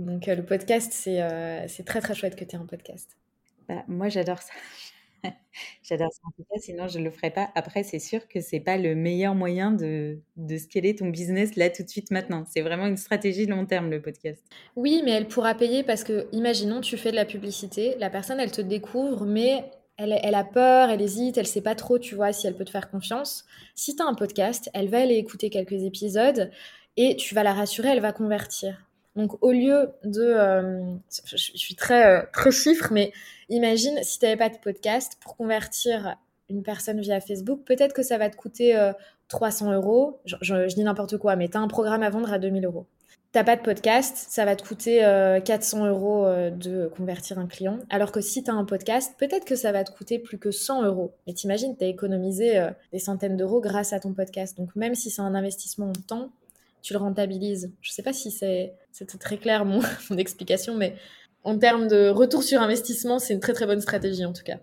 Donc 0.00 0.28
euh, 0.28 0.34
le 0.34 0.44
podcast, 0.44 0.92
c'est 0.92 1.20
euh, 1.20 1.68
c'est 1.68 1.84
très 1.84 2.00
très 2.00 2.14
chouette 2.14 2.34
que 2.34 2.44
tu 2.44 2.56
aies 2.56 2.58
un 2.58 2.66
podcast. 2.66 3.16
Bah, 3.68 3.84
moi, 3.86 4.08
j'adore 4.08 4.38
ça. 4.40 4.52
j'adore 5.82 6.10
ça 6.10 6.20
en 6.24 6.30
tout 6.30 6.44
cas, 6.50 6.58
sinon 6.58 6.88
je 6.88 6.98
ne 6.98 7.04
le 7.04 7.10
ferais 7.10 7.30
pas. 7.30 7.50
Après, 7.54 7.82
c'est 7.82 7.98
sûr 7.98 8.26
que 8.26 8.40
c'est 8.40 8.60
pas 8.60 8.78
le 8.78 8.94
meilleur 8.94 9.34
moyen 9.34 9.70
de, 9.70 10.18
de 10.36 10.56
scaler 10.56 10.96
ton 10.96 11.08
business 11.08 11.54
là 11.56 11.68
tout 11.68 11.82
de 11.82 11.88
suite 11.88 12.10
maintenant. 12.10 12.44
C'est 12.48 12.62
vraiment 12.62 12.86
une 12.86 12.96
stratégie 12.96 13.44
long 13.44 13.66
terme, 13.66 13.90
le 13.90 14.00
podcast. 14.00 14.42
Oui, 14.74 15.02
mais 15.04 15.10
elle 15.10 15.28
pourra 15.28 15.54
payer 15.54 15.82
parce 15.82 16.02
que, 16.02 16.28
imaginons, 16.32 16.80
tu 16.80 16.96
fais 16.96 17.10
de 17.10 17.16
la 17.16 17.26
publicité, 17.26 17.94
la 17.98 18.08
personne, 18.08 18.40
elle 18.40 18.52
te 18.52 18.62
découvre, 18.62 19.26
mais 19.26 19.70
elle, 19.98 20.34
a 20.34 20.44
peur, 20.44 20.88
elle 20.88 21.02
hésite, 21.02 21.36
elle 21.36 21.46
sait 21.46 21.60
pas 21.60 21.74
trop, 21.74 21.98
tu 21.98 22.14
vois, 22.14 22.32
si 22.32 22.46
elle 22.46 22.56
peut 22.56 22.64
te 22.64 22.70
faire 22.70 22.90
confiance. 22.90 23.44
Si 23.74 23.94
tu 23.94 24.02
as 24.02 24.06
un 24.06 24.14
podcast, 24.14 24.70
elle 24.72 24.88
va 24.88 25.02
aller 25.02 25.16
écouter 25.16 25.50
quelques 25.50 25.82
épisodes 25.82 26.50
et 26.96 27.16
tu 27.16 27.34
vas 27.34 27.42
la 27.42 27.52
rassurer, 27.52 27.90
elle 27.90 28.00
va 28.00 28.12
convertir. 28.12 28.89
Donc 29.16 29.42
au 29.42 29.52
lieu 29.52 29.90
de... 30.04 30.22
Euh, 30.22 30.94
je, 31.26 31.36
suis 31.36 31.74
très, 31.74 32.06
euh, 32.06 32.22
très 32.32 32.50
chiffre, 32.50 32.88
mais 32.92 33.12
imagine 33.48 33.98
si 34.02 34.18
tu 34.18 34.24
n'avais 34.24 34.36
pas 34.36 34.48
de 34.48 34.58
podcast, 34.58 35.16
pour 35.20 35.36
convertir 35.36 36.16
une 36.48 36.62
personne 36.62 37.00
via 37.00 37.20
Facebook, 37.20 37.60
peut-être 37.64 37.92
que 37.92 38.02
ça 38.02 38.18
va 38.18 38.28
te 38.30 38.36
coûter 38.36 38.76
300 39.28 39.70
euh, 39.70 39.74
euros. 39.76 40.20
Je, 40.24 40.74
dis 40.74 40.84
n'importe 40.84 41.16
quoi, 41.18 41.36
mais 41.36 41.48
tu 41.48 41.56
as 41.56 41.60
un 41.60 41.68
programme 41.68 42.02
à 42.02 42.10
vendre 42.10 42.32
à 42.32 42.38
2000 42.38 42.64
euros 42.64 42.86
t'as 43.32 43.44
pas 43.44 43.54
de 43.54 43.62
podcast, 43.62 44.26
ça 44.28 44.44
va 44.44 44.56
te 44.56 44.66
coûter 44.66 44.98
400 45.44 45.84
euh, 45.84 45.88
euros 45.88 46.26
de 46.50 46.90
convertir 46.96 47.38
un 47.38 47.46
client. 47.46 47.78
Alors 47.88 48.10
que 48.10 48.20
si 48.20 48.42
tu 48.42 48.50
as 48.50 48.54
un 48.54 48.64
podcast, 48.64 49.14
peut-être 49.18 49.44
que 49.44 49.54
ça 49.54 49.70
va 49.70 49.84
te 49.84 49.92
coûter 49.92 50.18
plus 50.18 50.36
que 50.36 50.50
100 50.50 50.82
euros. 50.82 51.12
Mais 51.28 51.32
t'imagines, 51.32 51.76
tu 51.76 51.84
as 51.84 51.86
économisé 51.86 52.60
des 52.92 52.98
centaines 52.98 53.36
d'euros 53.36 53.60
grâce 53.60 53.92
à 53.92 54.00
ton 54.00 54.14
podcast. 54.14 54.56
Donc 54.56 54.74
même 54.74 54.96
si 54.96 55.10
c'est 55.10 55.22
un 55.22 55.36
investissement 55.36 55.90
en 55.90 56.02
temps, 56.08 56.32
tu 56.82 56.92
le 56.92 56.98
rentabilises. 56.98 57.72
Je 57.80 57.90
sais 57.90 58.02
pas 58.02 58.12
si 58.12 58.30
c'est 58.30 58.74
très 59.18 59.38
clair 59.38 59.64
mon, 59.64 59.82
explication, 60.16 60.76
mais 60.76 60.94
en 61.44 61.58
termes 61.58 61.88
de 61.88 62.08
retour 62.08 62.42
sur 62.42 62.60
investissement, 62.60 63.18
c'est 63.18 63.34
une 63.34 63.40
très 63.40 63.52
très 63.52 63.66
bonne 63.66 63.80
stratégie 63.80 64.24
en 64.24 64.32
tout 64.32 64.44
cas. 64.44 64.58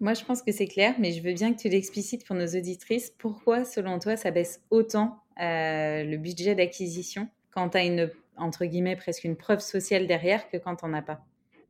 Moi, 0.00 0.14
je 0.14 0.24
pense 0.24 0.40
que 0.42 0.50
c'est 0.50 0.66
clair, 0.66 0.94
mais 0.98 1.12
je 1.12 1.22
veux 1.22 1.34
bien 1.34 1.52
que 1.52 1.60
tu 1.60 1.68
l'explicites 1.68 2.26
pour 2.26 2.34
nos 2.34 2.46
auditrices. 2.46 3.12
Pourquoi, 3.18 3.64
selon 3.64 3.98
toi, 3.98 4.16
ça 4.16 4.30
baisse 4.30 4.62
autant 4.70 5.18
le 5.38 6.16
budget 6.16 6.54
d'acquisition 6.54 7.28
quand 7.50 7.70
tu 7.70 7.78
as 7.78 7.84
une, 7.84 8.10
entre 8.36 8.64
guillemets, 8.64 8.96
presque 8.96 9.24
une 9.24 9.36
preuve 9.36 9.60
sociale 9.60 10.06
derrière 10.06 10.48
que 10.48 10.56
quand 10.56 10.82
on 10.82 10.88
n'a 10.88 11.02
pas? 11.02 11.24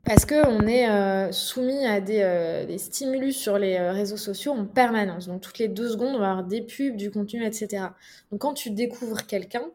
Parce 0.05 0.25
qu'on 0.25 0.67
est 0.67 0.89
euh, 0.89 1.31
soumis 1.31 1.85
à 1.85 2.01
des, 2.01 2.21
euh, 2.23 2.79
stimulus 2.79 3.37
sur 3.37 3.59
les 3.59 3.77
euh, 3.77 3.93
réseaux 3.93 4.17
sociaux 4.17 4.53
en 4.53 4.65
permanence. 4.65 5.29
Donc, 5.29 5.43
toutes 5.43 5.59
les 5.59 5.69
deux 5.69 5.91
secondes, 5.91 6.15
on 6.17 6.19
va 6.19 6.31
avoir 6.31 6.45
des 6.45 6.63
pubs, 6.63 6.97
du 6.97 7.11
contenu, 7.11 7.45
etc. 7.45 7.89
Donc, 8.31 8.41
quand 8.41 8.55
tu 8.55 8.71
découvres 8.71 9.27
quelqu'un, 9.27 9.71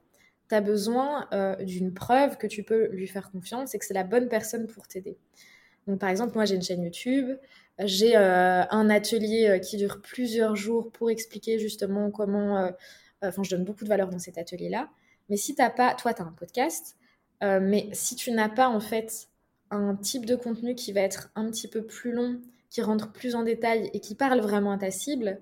tu 0.49 0.55
as 0.55 0.61
besoin 0.61 1.27
euh, 1.33 1.55
d'une 1.63 1.93
preuve 1.93 2.37
que 2.37 2.47
tu 2.47 2.63
peux 2.63 2.87
lui 2.87 3.07
faire 3.07 3.31
confiance 3.31 3.75
et 3.75 3.79
que 3.79 3.85
c'est 3.85 3.93
la 3.93 4.03
bonne 4.03 4.27
personne 4.27 4.67
pour 4.67 4.87
t'aider. 4.87 5.17
Donc, 5.87 5.99
par 5.99 6.09
exemple, 6.09 6.33
moi, 6.35 6.45
j'ai 6.45 6.55
une 6.55 6.63
chaîne 6.63 6.83
YouTube, 6.83 7.37
j'ai 7.77 8.15
un 8.15 8.89
atelier 8.89 9.59
qui 9.61 9.77
dure 9.77 10.01
plusieurs 10.01 10.55
jours 10.55 10.91
pour 10.91 11.11
expliquer 11.11 11.59
justement 11.59 12.09
comment. 12.09 12.71
Enfin, 13.21 13.43
je 13.43 13.51
donne 13.51 13.65
beaucoup 13.65 13.83
de 13.83 13.89
valeur 13.89 14.09
dans 14.09 14.17
cet 14.17 14.37
atelier-là. 14.37 14.89
Mais 15.29 15.37
si 15.37 15.55
t'as 15.55 15.69
pas, 15.69 15.93
toi, 15.93 16.13
tu 16.13 16.21
as 16.21 16.25
un 16.25 16.31
podcast, 16.31 16.95
mais 17.41 17.89
si 17.91 18.15
tu 18.15 18.31
n'as 18.31 18.49
pas 18.49 18.69
en 18.69 18.79
fait 18.79 19.27
un 19.75 19.95
type 19.95 20.25
de 20.25 20.35
contenu 20.35 20.75
qui 20.75 20.91
va 20.91 21.01
être 21.01 21.29
un 21.35 21.49
petit 21.49 21.67
peu 21.67 21.83
plus 21.83 22.11
long, 22.11 22.39
qui 22.69 22.81
rentre 22.81 23.11
plus 23.11 23.35
en 23.35 23.43
détail 23.43 23.89
et 23.93 23.99
qui 23.99 24.15
parle 24.15 24.39
vraiment 24.41 24.71
à 24.71 24.77
ta 24.77 24.91
cible, 24.91 25.39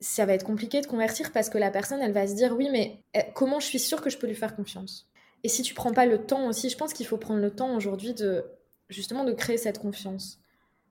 ça 0.00 0.26
va 0.26 0.34
être 0.34 0.44
compliqué 0.44 0.80
de 0.80 0.86
convertir 0.86 1.32
parce 1.32 1.48
que 1.48 1.58
la 1.58 1.70
personne, 1.70 2.00
elle 2.00 2.12
va 2.12 2.26
se 2.26 2.34
dire 2.34 2.54
oui, 2.56 2.68
mais 2.70 3.00
eh, 3.14 3.22
comment 3.34 3.60
je 3.60 3.66
suis 3.66 3.78
sûre 3.78 4.02
que 4.02 4.10
je 4.10 4.18
peux 4.18 4.26
lui 4.26 4.34
faire 4.34 4.54
confiance? 4.54 5.08
Et 5.42 5.48
si 5.48 5.62
tu 5.62 5.74
prends 5.74 5.92
pas 5.92 6.06
le 6.06 6.18
temps 6.18 6.46
aussi, 6.46 6.68
je 6.68 6.76
pense 6.76 6.92
qu'il 6.92 7.06
faut 7.06 7.16
prendre 7.16 7.40
le 7.40 7.50
temps 7.50 7.76
aujourd'hui 7.76 8.14
de 8.14 8.44
justement 8.88 9.24
de 9.24 9.32
créer 9.32 9.56
cette 9.56 9.78
confiance. 9.78 10.38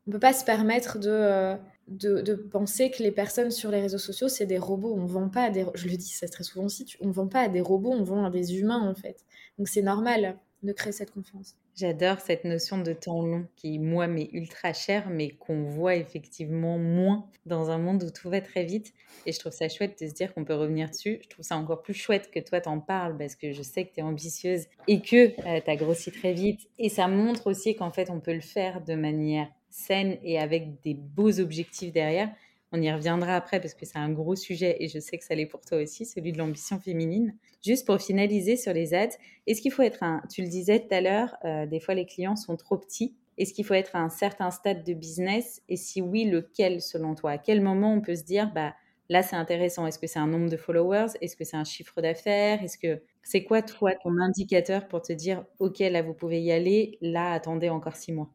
On 0.08 0.12
peut 0.12 0.20
pas 0.20 0.34
se 0.34 0.44
permettre 0.44 1.00
de, 1.00 1.10
euh, 1.10 1.56
de, 1.88 2.34
penser 2.36 2.92
que 2.92 3.02
les 3.02 3.12
personnes 3.12 3.52
sur 3.52 3.72
les 3.72 3.82
réseaux 3.82 3.98
sociaux, 3.98 4.28
c'est 4.28 4.46
des 4.46 4.58
robots. 4.58 4.94
On 4.96 5.06
vend 5.06 5.30
pas 5.30 5.44
à 5.44 5.50
des... 5.50 5.66
Je 5.76 5.88
le 5.88 5.96
dis 5.96 6.10
ça 6.10 6.28
très 6.28 6.44
souvent 6.44 6.66
aussi, 6.66 6.86
on 7.02 7.12
vend 7.12 7.28
pas 7.28 7.42
à 7.42 7.48
des 7.48 7.62
robots, 7.62 7.92
on 7.92 8.04
vend 8.04 8.26
à 8.26 8.30
des 8.30 8.58
humains 8.58 8.82
en 8.82 8.96
fait. 8.96 9.24
Donc 9.58 9.68
c'est 9.68 9.82
normal 9.82 10.38
de 10.64 10.74
créer 10.74 10.92
cette 10.92 11.12
confiance. 11.12 11.56
J'adore 11.76 12.20
cette 12.20 12.44
notion 12.46 12.78
de 12.78 12.94
temps 12.94 13.22
long 13.26 13.48
qui, 13.56 13.80
moi, 13.80 14.08
m'est 14.08 14.30
ultra 14.32 14.74
chère, 14.74 15.10
mais 15.10 15.32
qu'on 15.32 15.64
voit 15.64 15.96
effectivement 15.96 16.78
moins 16.78 17.28
dans 17.46 17.70
un 17.72 17.78
monde 17.78 18.04
où 18.04 18.12
tout 18.12 18.30
va 18.30 18.42
très 18.42 18.64
vite. 18.64 18.94
Et 19.26 19.32
je 19.32 19.40
trouve 19.40 19.52
ça 19.52 19.70
chouette 19.70 20.02
de 20.02 20.08
se 20.08 20.14
dire 20.14 20.34
qu'on 20.34 20.46
peut 20.46 20.56
revenir 20.56 20.90
dessus. 20.90 21.20
Je 21.24 21.30
trouve 21.30 21.46
ça 21.46 21.58
encore 21.58 21.82
plus 21.82 21.94
chouette 21.94 22.30
que 22.32 22.40
toi 22.40 22.62
t'en 22.62 22.80
parles 22.80 23.18
parce 23.18 23.36
que 23.36 23.52
je 23.52 23.62
sais 23.62 23.86
que 23.86 23.94
tu 23.94 24.00
es 24.00 24.04
ambitieuse 24.04 24.66
et 24.88 25.02
que 25.02 25.34
euh, 25.48 25.62
tu 25.64 25.72
as 25.72 25.76
grossi 25.76 26.12
très 26.12 26.34
vite. 26.34 26.62
Et 26.80 26.90
ça 26.90 27.08
montre 27.08 27.48
aussi 27.48 27.76
qu'en 27.76 27.92
fait, 27.92 28.10
on 28.10 28.20
peut 28.20 28.34
le 28.34 28.42
faire 28.42 28.82
de 28.82 28.96
manière 28.96 29.48
saine 29.70 30.18
et 30.24 30.40
avec 30.40 30.82
des 30.84 30.94
beaux 30.94 31.40
objectifs 31.40 31.92
derrière. 31.92 32.30
On 32.76 32.82
y 32.82 32.92
reviendra 32.92 33.36
après 33.36 33.60
parce 33.60 33.76
que 33.76 33.86
c'est 33.86 34.00
un 34.00 34.10
gros 34.10 34.36
sujet 34.36 34.78
et 34.80 34.88
je 34.88 34.98
sais 34.98 35.20
que 35.20 35.24
ça 35.24 35.36
l'est 35.36 35.46
pour 35.46 35.62
toi 35.62 35.78
aussi, 35.78 36.08
celui 36.08 36.32
de 36.32 36.40
l'ambition 36.40 36.80
féminine. 36.80 37.36
Juste 37.64 37.86
pour 37.86 38.02
finaliser 38.02 38.58
sur 38.58 38.74
les 38.74 38.96
ads, 38.96 39.10
est-ce 39.46 39.62
qu'il 39.62 39.72
faut 39.72 39.84
être 39.84 40.02
un, 40.02 40.24
tu 40.32 40.42
le 40.42 40.48
disais 40.48 40.80
tout 40.80 40.96
à 40.96 41.00
l'heure, 41.00 41.36
euh, 41.46 41.68
des 41.68 41.80
fois 41.80 41.94
les 41.94 42.08
clients 42.08 42.36
sont 42.36 42.58
trop 42.58 42.78
petits. 42.78 43.16
Est-ce 43.38 43.54
qu'il 43.54 43.64
faut 43.64 43.76
être 43.76 43.96
à 43.96 44.00
un 44.00 44.10
certain 44.10 44.50
stade 44.50 44.84
de 44.84 44.94
business 44.94 45.62
Et 45.70 45.78
si 45.78 46.02
oui, 46.02 46.26
lequel 46.26 46.82
selon 46.82 47.14
toi? 47.14 47.32
À 47.32 47.38
quel 47.38 47.62
moment 47.62 47.94
on 47.94 48.02
peut 48.02 48.16
se 48.16 48.24
dire, 48.24 48.52
bah 48.52 48.74
là 49.08 49.22
c'est 49.22 49.36
intéressant? 49.36 49.86
Est-ce 49.86 50.00
que 50.00 50.08
c'est 50.08 50.20
un 50.20 50.28
nombre 50.28 50.50
de 50.50 50.58
followers? 50.58 51.14
Est-ce 51.22 51.36
que 51.36 51.44
c'est 51.44 51.58
un 51.58 51.64
chiffre 51.64 52.02
d'affaires? 52.02 52.64
Est-ce 52.64 52.80
que 52.80 53.04
c'est 53.22 53.44
quoi 53.44 53.62
toi 53.62 53.92
ton 54.02 54.18
indicateur 54.18 54.88
pour 54.88 55.04
te 55.04 55.14
dire, 55.14 55.46
ok 55.60 55.78
là 55.78 56.02
vous 56.02 56.16
pouvez 56.16 56.42
y 56.42 56.52
aller, 56.52 56.98
là 57.02 57.34
attendez 57.34 57.70
encore 57.70 57.98
six 57.98 58.14
mois 58.14 58.32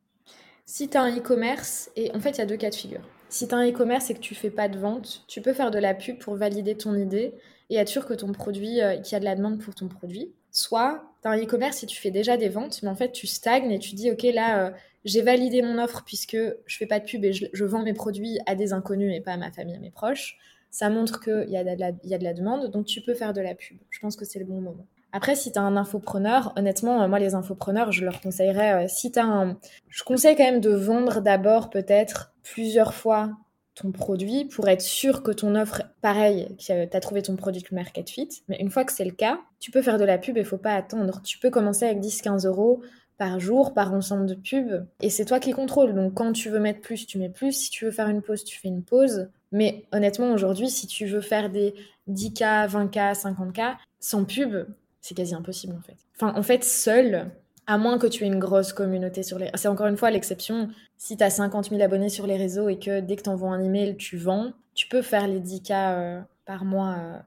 Si 0.64 0.88
tu 0.88 0.96
as 0.96 1.02
un 1.02 1.16
e-commerce, 1.16 1.90
et 1.96 2.14
en 2.14 2.20
fait 2.20 2.30
il 2.30 2.38
y 2.38 2.42
a 2.42 2.46
deux 2.46 2.56
cas 2.56 2.70
de 2.70 2.76
figure. 2.76 3.02
Si 3.30 3.46
tu 3.46 3.54
as 3.54 3.58
un 3.58 3.68
e-commerce 3.68 4.10
et 4.10 4.14
que 4.14 4.20
tu 4.20 4.34
fais 4.34 4.50
pas 4.50 4.68
de 4.68 4.78
vente, 4.78 5.24
tu 5.28 5.42
peux 5.42 5.52
faire 5.52 5.70
de 5.70 5.78
la 5.78 5.94
pub 5.94 6.18
pour 6.18 6.34
valider 6.34 6.76
ton 6.76 6.94
idée 6.94 7.34
et 7.68 7.76
être 7.76 7.88
sûr 7.88 8.06
que 8.06 8.14
ton 8.14 8.32
produit, 8.32 8.80
euh, 8.80 8.96
qu'il 8.98 9.12
y 9.12 9.16
a 9.16 9.20
de 9.20 9.24
la 9.24 9.36
demande 9.36 9.58
pour 9.58 9.74
ton 9.74 9.88
produit. 9.88 10.32
Soit 10.50 11.04
tu 11.22 11.28
as 11.28 11.32
un 11.32 11.38
e-commerce 11.38 11.82
et 11.82 11.86
tu 11.86 12.00
fais 12.00 12.10
déjà 12.10 12.38
des 12.38 12.48
ventes, 12.48 12.82
mais 12.82 12.88
en 12.88 12.94
fait 12.94 13.12
tu 13.12 13.26
stagnes 13.26 13.70
et 13.70 13.78
tu 13.78 13.94
dis 13.94 14.10
ok 14.10 14.22
là 14.34 14.66
euh, 14.66 14.70
j'ai 15.04 15.20
validé 15.20 15.60
mon 15.62 15.78
offre 15.78 16.04
puisque 16.04 16.38
je 16.66 16.76
fais 16.76 16.86
pas 16.86 17.00
de 17.00 17.04
pub 17.04 17.24
et 17.24 17.32
je, 17.32 17.64
vends 17.64 17.82
mes 17.82 17.92
produits 17.92 18.38
à 18.46 18.54
des 18.54 18.72
inconnus 18.72 19.14
et 19.14 19.20
pas 19.20 19.32
à 19.32 19.36
ma 19.36 19.52
famille, 19.52 19.76
à 19.76 19.80
mes 19.80 19.90
proches. 19.90 20.38
Ça 20.70 20.90
montre 20.90 21.20
qu'il 21.20 21.48
y, 21.48 21.52
la, 21.52 21.92
y 22.04 22.14
a 22.14 22.18
de 22.18 22.24
la 22.24 22.34
demande, 22.34 22.70
donc 22.70 22.86
tu 22.86 23.00
peux 23.02 23.14
faire 23.14 23.32
de 23.32 23.40
la 23.40 23.54
pub. 23.54 23.78
Je 23.90 24.00
pense 24.00 24.16
que 24.16 24.24
c'est 24.24 24.38
le 24.38 24.44
bon 24.44 24.60
moment. 24.60 24.86
Après, 25.12 25.34
si 25.34 25.52
tu 25.52 25.58
as 25.58 25.62
un 25.62 25.76
infopreneur, 25.76 26.52
honnêtement, 26.56 27.02
euh, 27.02 27.08
moi, 27.08 27.18
les 27.18 27.34
infopreneurs, 27.34 27.92
je 27.92 28.04
leur 28.04 28.20
conseillerais, 28.20 28.84
euh, 28.84 28.88
si 28.88 29.10
tu 29.10 29.18
un... 29.18 29.56
Je 29.88 30.04
conseille 30.04 30.36
quand 30.36 30.44
même 30.44 30.60
de 30.60 30.70
vendre 30.70 31.20
d'abord 31.20 31.70
peut-être 31.70 32.32
plusieurs 32.42 32.94
fois 32.94 33.30
ton 33.74 33.92
produit 33.92 34.44
pour 34.44 34.68
être 34.68 34.82
sûr 34.82 35.22
que 35.22 35.30
ton 35.30 35.54
offre, 35.54 35.82
pareil, 36.02 36.56
que 36.58 36.86
tu 36.86 36.96
as 36.96 37.00
trouvé 37.00 37.22
ton 37.22 37.36
produit 37.36 37.62
de 37.62 37.74
market 37.74 38.10
fit. 38.10 38.28
Mais 38.48 38.58
une 38.60 38.70
fois 38.70 38.84
que 38.84 38.92
c'est 38.92 39.04
le 39.04 39.12
cas, 39.12 39.40
tu 39.60 39.70
peux 39.70 39.82
faire 39.82 39.98
de 39.98 40.04
la 40.04 40.18
pub 40.18 40.36
et 40.36 40.44
faut 40.44 40.58
pas 40.58 40.74
attendre. 40.74 41.22
Tu 41.22 41.38
peux 41.38 41.50
commencer 41.50 41.86
avec 41.86 42.00
10-15 42.00 42.46
euros 42.46 42.82
par 43.18 43.40
jour, 43.40 43.74
par 43.74 43.92
ensemble 43.92 44.26
de 44.26 44.34
pubs. 44.34 44.86
Et 45.00 45.10
c'est 45.10 45.24
toi 45.24 45.40
qui 45.40 45.52
contrôles. 45.52 45.94
Donc 45.94 46.14
quand 46.14 46.32
tu 46.32 46.50
veux 46.50 46.60
mettre 46.60 46.80
plus, 46.80 47.06
tu 47.06 47.18
mets 47.18 47.28
plus. 47.28 47.52
Si 47.52 47.70
tu 47.70 47.84
veux 47.84 47.90
faire 47.90 48.08
une 48.08 48.22
pause, 48.22 48.44
tu 48.44 48.58
fais 48.58 48.68
une 48.68 48.82
pause. 48.82 49.28
Mais 49.52 49.84
honnêtement, 49.92 50.32
aujourd'hui, 50.32 50.68
si 50.68 50.86
tu 50.86 51.06
veux 51.06 51.20
faire 51.20 51.50
des 51.50 51.74
10K, 52.08 52.68
20K, 52.68 53.14
50K, 53.14 53.76
sans 54.00 54.24
pub, 54.24 54.66
c'est 55.00 55.14
quasi 55.14 55.34
impossible 55.34 55.74
en 55.76 55.82
fait. 55.82 55.96
Enfin, 56.16 56.32
en 56.34 56.42
fait, 56.42 56.64
seul, 56.64 57.30
à 57.66 57.78
moins 57.78 57.98
que 57.98 58.06
tu 58.06 58.24
aies 58.24 58.28
une 58.28 58.38
grosse 58.38 58.72
communauté 58.72 59.22
sur 59.22 59.38
les... 59.38 59.50
C'est 59.54 59.68
encore 59.68 59.86
une 59.86 59.96
fois 59.96 60.10
l'exception. 60.10 60.70
Si 60.96 61.16
tu 61.16 61.22
as 61.22 61.30
50 61.30 61.70
000 61.70 61.80
abonnés 61.82 62.08
sur 62.08 62.26
les 62.26 62.36
réseaux 62.36 62.68
et 62.68 62.78
que 62.78 63.00
dès 63.00 63.16
que 63.16 63.22
tu 63.22 63.30
envoies 63.30 63.50
un 63.50 63.62
email, 63.62 63.96
tu 63.96 64.16
vends, 64.16 64.52
tu 64.74 64.88
peux 64.88 65.02
faire 65.02 65.28
les 65.28 65.40
10K 65.40 65.72
euh, 65.72 66.20
par 66.44 66.64
mois 66.64 66.96
euh, 66.98 67.18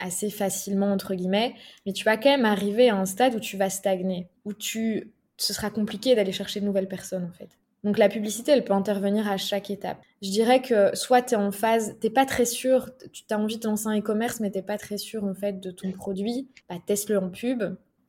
assez 0.00 0.30
facilement, 0.30 0.92
entre 0.92 1.14
guillemets, 1.14 1.54
mais 1.86 1.92
tu 1.92 2.04
vas 2.04 2.16
quand 2.16 2.30
même 2.30 2.44
arriver 2.44 2.90
à 2.90 2.96
un 2.96 3.06
stade 3.06 3.34
où 3.34 3.40
tu 3.40 3.56
vas 3.56 3.70
stagner, 3.70 4.28
où 4.44 4.52
tu... 4.52 5.12
ce 5.36 5.52
sera 5.52 5.70
compliqué 5.70 6.14
d'aller 6.14 6.32
chercher 6.32 6.60
de 6.60 6.66
nouvelles 6.66 6.88
personnes 6.88 7.24
en 7.24 7.32
fait. 7.32 7.50
Donc 7.84 7.98
la 7.98 8.08
publicité, 8.08 8.52
elle 8.52 8.64
peut 8.64 8.72
intervenir 8.72 9.30
à 9.30 9.36
chaque 9.36 9.70
étape. 9.70 9.98
Je 10.22 10.30
dirais 10.30 10.60
que 10.60 10.94
soit 10.96 11.22
tu 11.22 11.34
es 11.34 11.36
en 11.36 11.52
phase, 11.52 11.96
t'es 12.00 12.10
pas 12.10 12.26
très 12.26 12.44
sûr, 12.44 12.90
tu 13.12 13.22
as 13.30 13.38
envie 13.38 13.58
de 13.58 13.66
lancer 13.66 13.86
un 13.86 13.98
e-commerce, 13.98 14.40
mais 14.40 14.50
t'es 14.50 14.62
pas 14.62 14.78
très 14.78 14.98
sûr 14.98 15.24
en 15.24 15.34
fait 15.34 15.60
de 15.60 15.70
ton 15.70 15.92
produit, 15.92 16.48
bah, 16.68 16.76
teste-le 16.84 17.18
en 17.18 17.30
pub. 17.30 17.62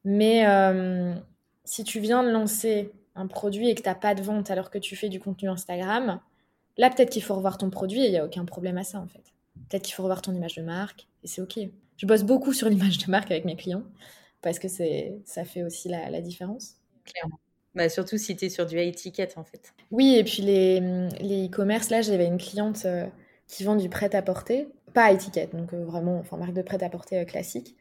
Mais 0.04 0.48
euh, 0.48 1.14
si 1.64 1.84
tu 1.84 2.00
viens 2.00 2.24
de 2.24 2.30
lancer 2.30 2.92
un 3.16 3.28
produit 3.28 3.70
et 3.70 3.76
que 3.76 3.82
t'as 3.82 3.96
pas 3.96 4.16
de 4.16 4.22
vente 4.22 4.50
alors 4.52 4.70
que 4.72 4.78
tu 4.78 4.96
fais 4.96 5.10
du 5.10 5.20
contenu 5.20 5.50
Instagram, 5.50 6.20
là 6.78 6.90
peut-être 6.90 7.10
qu'il 7.12 7.24
faut 7.24 7.36
revoir 7.36 7.58
ton 7.58 7.70
produit 7.70 8.02
et 8.02 8.06
il 8.08 8.12
n'y 8.12 8.18
a 8.18 8.26
aucun 8.26 8.46
problème 8.46 8.78
à 8.78 8.84
ça 8.84 9.00
en 9.00 9.08
fait. 9.08 9.34
Peut-être 9.70 9.84
qu'il 9.84 9.94
faut 9.96 10.04
revoir 10.04 10.22
ton 10.22 10.34
image 10.34 10.56
de 10.56 10.62
marque 10.64 11.08
et 11.24 11.28
c'est 11.28 11.42
ok. 11.42 11.60
Je 11.98 12.06
bosse 12.06 12.24
beaucoup 12.24 12.54
sur 12.54 12.70
l'image 12.70 13.00
de 13.00 13.12
marque 13.12 13.32
avec 13.32 13.46
mes 13.46 13.56
clients 13.56 13.84
parce 14.42 14.60
que 14.60 14.68
ça 14.68 15.46
fait 15.46 15.64
aussi 15.64 15.90
la, 15.90 16.10
la 16.10 16.22
différence. 16.22 16.76
Clairement. 17.04 17.40
Bah, 17.78 17.90
surtout 17.90 18.18
si 18.18 18.36
tu 18.36 18.46
es 18.46 18.50
sur 18.50 18.66
du 18.66 18.80
high 18.80 18.94
ticket, 18.94 19.30
en 19.38 19.44
fait. 19.44 19.72
Oui, 19.92 20.16
et 20.16 20.24
puis 20.24 20.42
les 20.42 20.80
e-commerce, 21.46 21.92
là, 21.92 22.02
j'avais 22.02 22.26
une 22.26 22.40
cliente 22.40 22.86
euh, 22.86 23.06
qui 23.46 23.64
vend 23.64 23.76
du 23.76 23.88
prêt-à-porter, 23.88 24.68
pas 24.96 25.12
high 25.12 25.20
ticket, 25.20 25.50
donc 25.54 25.74
euh, 25.74 25.86
vraiment, 25.86 26.18
enfin, 26.18 26.38
marque 26.38 26.56
de 26.56 26.64
prêt-à-porter 26.64 27.20
euh, 27.20 27.26
classique. 27.26 27.76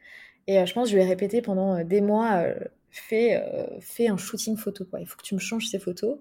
Et 0.45 0.63
je 0.63 0.71
pense 0.71 0.85
que 0.85 0.91
je 0.91 0.97
lui 0.97 1.03
ai 1.03 1.07
répété 1.07 1.41
pendant 1.41 1.83
des 1.83 1.99
mois, 1.99 2.45
fais, 2.89 3.43
fais 3.81 4.07
un 4.07 4.15
shooting 4.15 4.55
photo, 4.55 4.85
quoi. 4.85 5.01
Il 5.01 5.05
faut 5.05 5.17
que 5.17 5.23
tu 5.23 5.33
me 5.35 5.41
changes 5.41 5.67
ces 5.67 5.77
photos. 5.77 6.19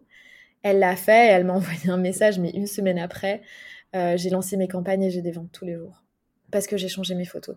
Elle 0.64 0.80
l'a 0.80 0.96
fait, 0.96 1.28
elle 1.28 1.44
m'a 1.44 1.52
envoyé 1.54 1.90
un 1.90 1.96
message, 1.96 2.40
mais 2.40 2.50
une 2.50 2.66
semaine 2.66 2.98
après, 2.98 3.42
j'ai 3.94 4.30
lancé 4.30 4.56
mes 4.56 4.66
campagnes 4.66 5.04
et 5.04 5.10
j'ai 5.10 5.22
des 5.22 5.30
ventes 5.30 5.52
tous 5.52 5.64
les 5.64 5.74
jours. 5.74 6.02
Parce 6.50 6.66
que 6.66 6.76
j'ai 6.76 6.88
changé 6.88 7.14
mes 7.14 7.24
photos. 7.24 7.54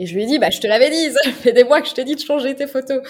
Et 0.00 0.06
je 0.06 0.14
lui 0.16 0.24
ai 0.24 0.26
dit, 0.26 0.40
bah, 0.40 0.50
je 0.50 0.58
te 0.58 0.66
l'avais 0.66 0.90
dit, 0.90 1.12
ça 1.24 1.30
fait 1.30 1.52
des 1.52 1.62
mois 1.62 1.80
que 1.80 1.88
je 1.88 1.94
te 1.94 2.00
dis 2.00 2.16
de 2.16 2.20
changer 2.20 2.56
tes 2.56 2.66
photos. 2.66 3.02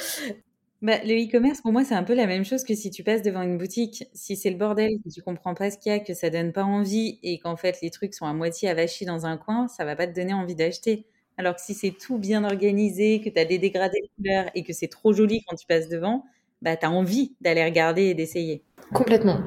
Bah, 0.85 0.99
le 1.03 1.15
e-commerce, 1.15 1.63
pour 1.63 1.73
moi, 1.73 1.83
c'est 1.83 1.95
un 1.95 2.03
peu 2.03 2.13
la 2.13 2.27
même 2.27 2.45
chose 2.45 2.63
que 2.63 2.75
si 2.75 2.91
tu 2.91 3.03
passes 3.03 3.23
devant 3.23 3.41
une 3.41 3.57
boutique. 3.57 4.05
Si 4.13 4.37
c'est 4.37 4.51
le 4.51 4.59
bordel, 4.59 4.91
que 5.03 5.09
tu 5.09 5.23
comprends 5.23 5.55
pas 5.55 5.71
ce 5.71 5.79
qu'il 5.79 5.91
y 5.91 5.95
a, 5.95 5.99
que 5.99 6.13
ça 6.13 6.29
donne 6.29 6.53
pas 6.53 6.65
envie 6.65 7.19
et 7.23 7.39
qu'en 7.39 7.57
fait 7.57 7.79
les 7.81 7.89
trucs 7.89 8.13
sont 8.13 8.27
à 8.27 8.35
moitié 8.35 8.69
avachis 8.69 9.07
dans 9.07 9.25
un 9.25 9.39
coin, 9.39 9.67
ça 9.67 9.87
va 9.87 9.97
pas 9.97 10.07
te 10.07 10.15
donner 10.15 10.35
envie 10.35 10.55
d'acheter. 10.55 11.07
Alors 11.39 11.57
que 11.57 11.63
si 11.63 11.73
c'est 11.73 11.93
tout 11.93 12.19
bien 12.19 12.45
organisé, 12.45 13.23
que 13.23 13.31
tu 13.31 13.39
as 13.39 13.47
des 13.47 13.59
dégradés 13.59 14.03
de 14.03 14.09
couleurs 14.15 14.51
et 14.55 14.63
que 14.63 14.75
c'est 14.75 14.89
trop 14.89 15.15
joli 15.15 15.43
quand 15.49 15.57
tu 15.57 15.67
passes 15.67 15.89
devant, 15.89 16.27
bah, 16.61 16.77
tu 16.77 16.85
as 16.85 16.91
envie 16.91 17.35
d'aller 17.41 17.65
regarder 17.65 18.03
et 18.03 18.15
d'essayer. 18.15 18.63
Complètement. 18.93 19.41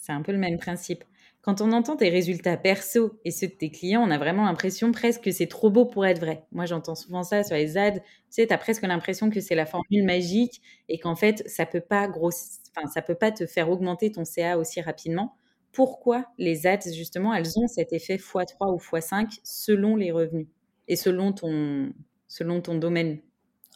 C'est 0.00 0.12
un 0.12 0.22
peu 0.22 0.32
le 0.32 0.38
même 0.38 0.56
principe. 0.56 1.04
Quand 1.42 1.60
on 1.60 1.72
entend 1.72 1.96
tes 1.96 2.08
résultats 2.08 2.56
perso 2.56 3.18
et 3.24 3.30
ceux 3.30 3.46
de 3.46 3.52
tes 3.52 3.70
clients, 3.70 4.02
on 4.02 4.10
a 4.10 4.18
vraiment 4.18 4.44
l'impression 4.44 4.92
presque 4.92 5.22
que 5.22 5.30
c'est 5.30 5.46
trop 5.46 5.70
beau 5.70 5.84
pour 5.84 6.04
être 6.04 6.18
vrai. 6.18 6.44
Moi, 6.52 6.66
j'entends 6.66 6.96
souvent 6.96 7.22
ça 7.22 7.44
sur 7.44 7.56
les 7.56 7.78
ads. 7.78 8.00
Tu 8.00 8.02
sais, 8.30 8.46
tu 8.46 8.52
as 8.52 8.58
presque 8.58 8.82
l'impression 8.82 9.30
que 9.30 9.40
c'est 9.40 9.54
la 9.54 9.64
formule 9.64 10.04
magique 10.04 10.60
et 10.88 10.98
qu'en 10.98 11.14
fait, 11.14 11.48
ça 11.48 11.64
peut 11.64 11.80
pas 11.80 12.08
enfin, 12.08 12.88
ça 12.92 13.02
peut 13.02 13.14
pas 13.14 13.30
te 13.30 13.46
faire 13.46 13.70
augmenter 13.70 14.10
ton 14.10 14.24
CA 14.24 14.58
aussi 14.58 14.80
rapidement. 14.80 15.36
Pourquoi 15.72 16.26
les 16.38 16.66
ads, 16.66 16.92
justement, 16.92 17.32
elles 17.32 17.58
ont 17.58 17.68
cet 17.68 17.92
effet 17.92 18.16
x3 18.16 18.72
ou 18.72 18.78
x5 18.78 19.38
selon 19.44 19.96
les 19.96 20.10
revenus 20.10 20.48
et 20.88 20.96
selon 20.96 21.32
ton, 21.32 21.92
selon 22.26 22.60
ton 22.60 22.74
domaine? 22.74 23.18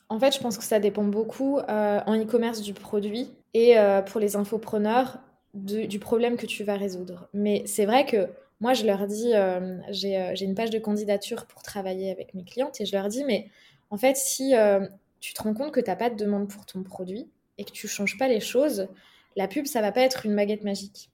En 0.08 0.18
fait, 0.18 0.34
je 0.34 0.40
pense 0.40 0.58
que 0.58 0.64
ça 0.64 0.78
dépend 0.78 1.04
beaucoup 1.04 1.58
euh, 1.58 2.00
en 2.06 2.20
e-commerce 2.20 2.60
du 2.60 2.74
produit 2.74 3.30
et 3.54 3.78
euh, 3.78 4.02
pour 4.02 4.20
les 4.20 4.36
infopreneurs, 4.36 5.18
du 5.54 5.98
problème 5.98 6.36
que 6.36 6.46
tu 6.46 6.64
vas 6.64 6.76
résoudre. 6.76 7.28
Mais 7.34 7.62
c'est 7.66 7.84
vrai 7.84 8.06
que 8.06 8.28
moi, 8.62 8.74
je 8.74 8.86
leur 8.86 9.08
dis, 9.08 9.34
euh, 9.34 9.78
euh, 9.80 10.30
j'ai 10.34 10.44
une 10.44 10.54
page 10.54 10.70
de 10.70 10.78
candidature 10.78 11.46
pour 11.46 11.64
travailler 11.64 12.12
avec 12.12 12.32
mes 12.32 12.44
clientes 12.44 12.80
et 12.80 12.86
je 12.86 12.94
leur 12.94 13.08
dis, 13.08 13.24
mais 13.24 13.48
en 13.90 13.96
fait, 13.96 14.16
si 14.16 14.54
euh, 14.54 14.86
tu 15.18 15.34
te 15.34 15.42
rends 15.42 15.52
compte 15.52 15.72
que 15.72 15.80
tu 15.80 15.90
n'as 15.90 15.96
pas 15.96 16.10
de 16.10 16.14
demande 16.14 16.48
pour 16.48 16.64
ton 16.64 16.84
produit 16.84 17.28
et 17.58 17.64
que 17.64 17.72
tu 17.72 17.88
changes 17.88 18.16
pas 18.16 18.28
les 18.28 18.38
choses, 18.38 18.86
la 19.34 19.48
pub, 19.48 19.66
ça 19.66 19.80
va 19.80 19.90
pas 19.90 20.02
être 20.02 20.26
une 20.26 20.36
baguette 20.36 20.62
magique. 20.62 21.10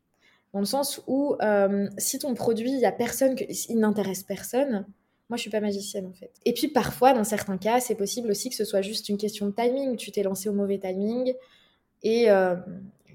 Dans 0.53 0.61
le 0.61 0.67
sens 0.67 1.01
où 1.07 1.37
si 1.97 2.19
ton 2.19 2.35
produit, 2.35 2.71
il 2.71 2.81
y 2.81 2.85
a 2.85 2.93
personne, 2.93 3.35
il 3.39 3.79
n'intéresse 3.79 4.25
personne, 4.25 4.85
Moi, 5.31 5.39
je 5.39 5.41
suis 5.41 5.51
pas 5.51 5.61
magicienne 5.61 6.05
en 6.05 6.13
fait. 6.13 6.31
Et 6.45 6.53
puis 6.53 6.69
parfois, 6.69 7.15
dans 7.15 7.25
certains 7.25 7.57
cas, 7.57 7.81
c'est 7.81 7.95
possible 7.95 8.31
aussi 8.31 8.51
que 8.51 8.57
ce 8.57 8.67
soit 8.67 8.83
juste 8.83 9.09
une 9.09 9.17
question 9.17 9.47
de 9.47 9.53
timing. 9.53 9.97
Tu 9.97 10.11
t'es 10.11 10.23
lancé 10.23 10.51
au 10.51 10.55
mauvais 10.55 10.79
timing 10.79 11.33
et, 12.03 12.29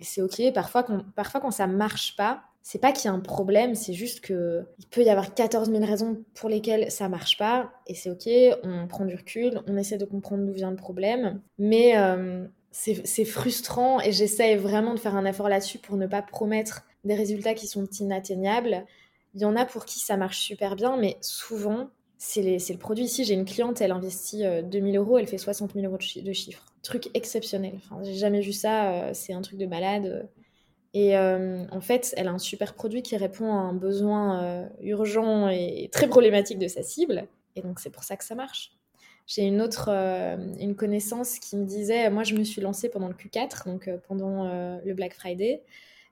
c'est 0.03 0.21
ok. 0.21 0.53
Parfois, 0.53 0.83
quand, 0.83 1.03
parfois, 1.15 1.41
quand 1.41 1.51
ça 1.51 1.67
marche 1.67 2.15
pas, 2.15 2.43
c'est 2.61 2.79
pas 2.79 2.93
qu'il 2.93 3.05
y 3.05 3.07
a 3.09 3.13
un 3.13 3.19
problème, 3.19 3.75
c'est 3.75 3.93
juste 3.93 4.21
que 4.21 4.65
il 4.79 4.87
peut 4.87 5.03
y 5.03 5.09
avoir 5.09 5.33
14 5.33 5.69
000 5.69 5.85
raisons 5.85 6.23
pour 6.33 6.49
lesquelles 6.49 6.89
ça 6.91 7.09
marche 7.09 7.37
pas 7.37 7.71
et 7.87 7.93
c'est 7.93 8.09
ok. 8.09 8.59
On 8.63 8.87
prend 8.87 9.05
du 9.05 9.15
recul, 9.15 9.61
on 9.67 9.75
essaie 9.75 9.97
de 9.97 10.05
comprendre 10.05 10.45
d'où 10.45 10.53
vient 10.53 10.71
le 10.71 10.77
problème, 10.77 11.41
mais 11.59 11.97
euh, 11.97 12.47
c'est 12.71 13.25
frustrant 13.25 13.99
et 13.99 14.11
j'essaie 14.11 14.55
vraiment 14.55 14.93
de 14.93 14.99
faire 14.99 15.15
un 15.15 15.25
effort 15.25 15.49
là-dessus 15.49 15.77
pour 15.77 15.97
ne 15.97 16.07
pas 16.07 16.21
promettre 16.21 16.83
des 17.03 17.15
résultats 17.15 17.53
qui 17.53 17.67
sont 17.67 17.85
inatteignables. 17.99 18.85
Il 19.35 19.41
y 19.41 19.45
en 19.45 19.55
a 19.55 19.65
pour 19.65 19.85
qui 19.85 19.99
ça 19.99 20.15
marche 20.15 20.39
super 20.39 20.75
bien, 20.75 20.95
mais 20.97 21.17
souvent, 21.21 21.89
c'est 22.17 22.41
le 22.41 22.77
produit. 22.77 23.05
Ici, 23.05 23.25
j'ai 23.25 23.33
une 23.33 23.45
cliente, 23.45 23.81
elle 23.81 23.91
investit 23.91 24.43
2000 24.63 24.95
euh, 24.95 24.99
euros, 24.99 25.17
elle 25.17 25.27
fait 25.27 25.37
60 25.37 25.73
000 25.73 25.85
euros 25.85 25.97
de, 25.97 26.33
chiffre. 26.33 26.65
Truc 26.83 27.09
exceptionnel. 27.13 27.79
J'ai 28.03 28.13
jamais 28.13 28.41
vu 28.41 28.53
ça, 28.53 28.91
euh, 28.91 29.11
c'est 29.13 29.33
un 29.33 29.41
truc 29.41 29.57
de 29.57 29.65
malade. 29.65 30.29
Et 30.93 31.17
euh, 31.17 31.65
en 31.71 31.81
fait, 31.81 32.13
elle 32.17 32.27
a 32.27 32.31
un 32.31 32.37
super 32.37 32.75
produit 32.75 33.01
qui 33.01 33.17
répond 33.17 33.51
à 33.51 33.57
un 33.57 33.73
besoin 33.73 34.69
urgent 34.81 35.49
et 35.49 35.89
très 35.91 36.07
problématique 36.07 36.59
de 36.59 36.67
sa 36.67 36.83
cible. 36.83 37.27
Et 37.55 37.61
donc, 37.61 37.79
c'est 37.79 37.89
pour 37.89 38.03
ça 38.03 38.15
que 38.15 38.23
ça 38.23 38.35
marche. 38.35 38.73
J'ai 39.25 39.43
une 39.43 39.59
autre 39.59 39.89
une 39.89 40.75
connaissance 40.75 41.39
qui 41.39 41.57
me 41.57 41.65
disait, 41.65 42.11
moi, 42.11 42.23
je 42.23 42.35
me 42.35 42.43
suis 42.43 42.61
lancée 42.61 42.89
pendant 42.89 43.07
le 43.07 43.15
Q4, 43.15 43.65
donc 43.65 43.89
pendant 44.07 44.43
le 44.85 44.93
Black 44.93 45.15
Friday. 45.15 45.63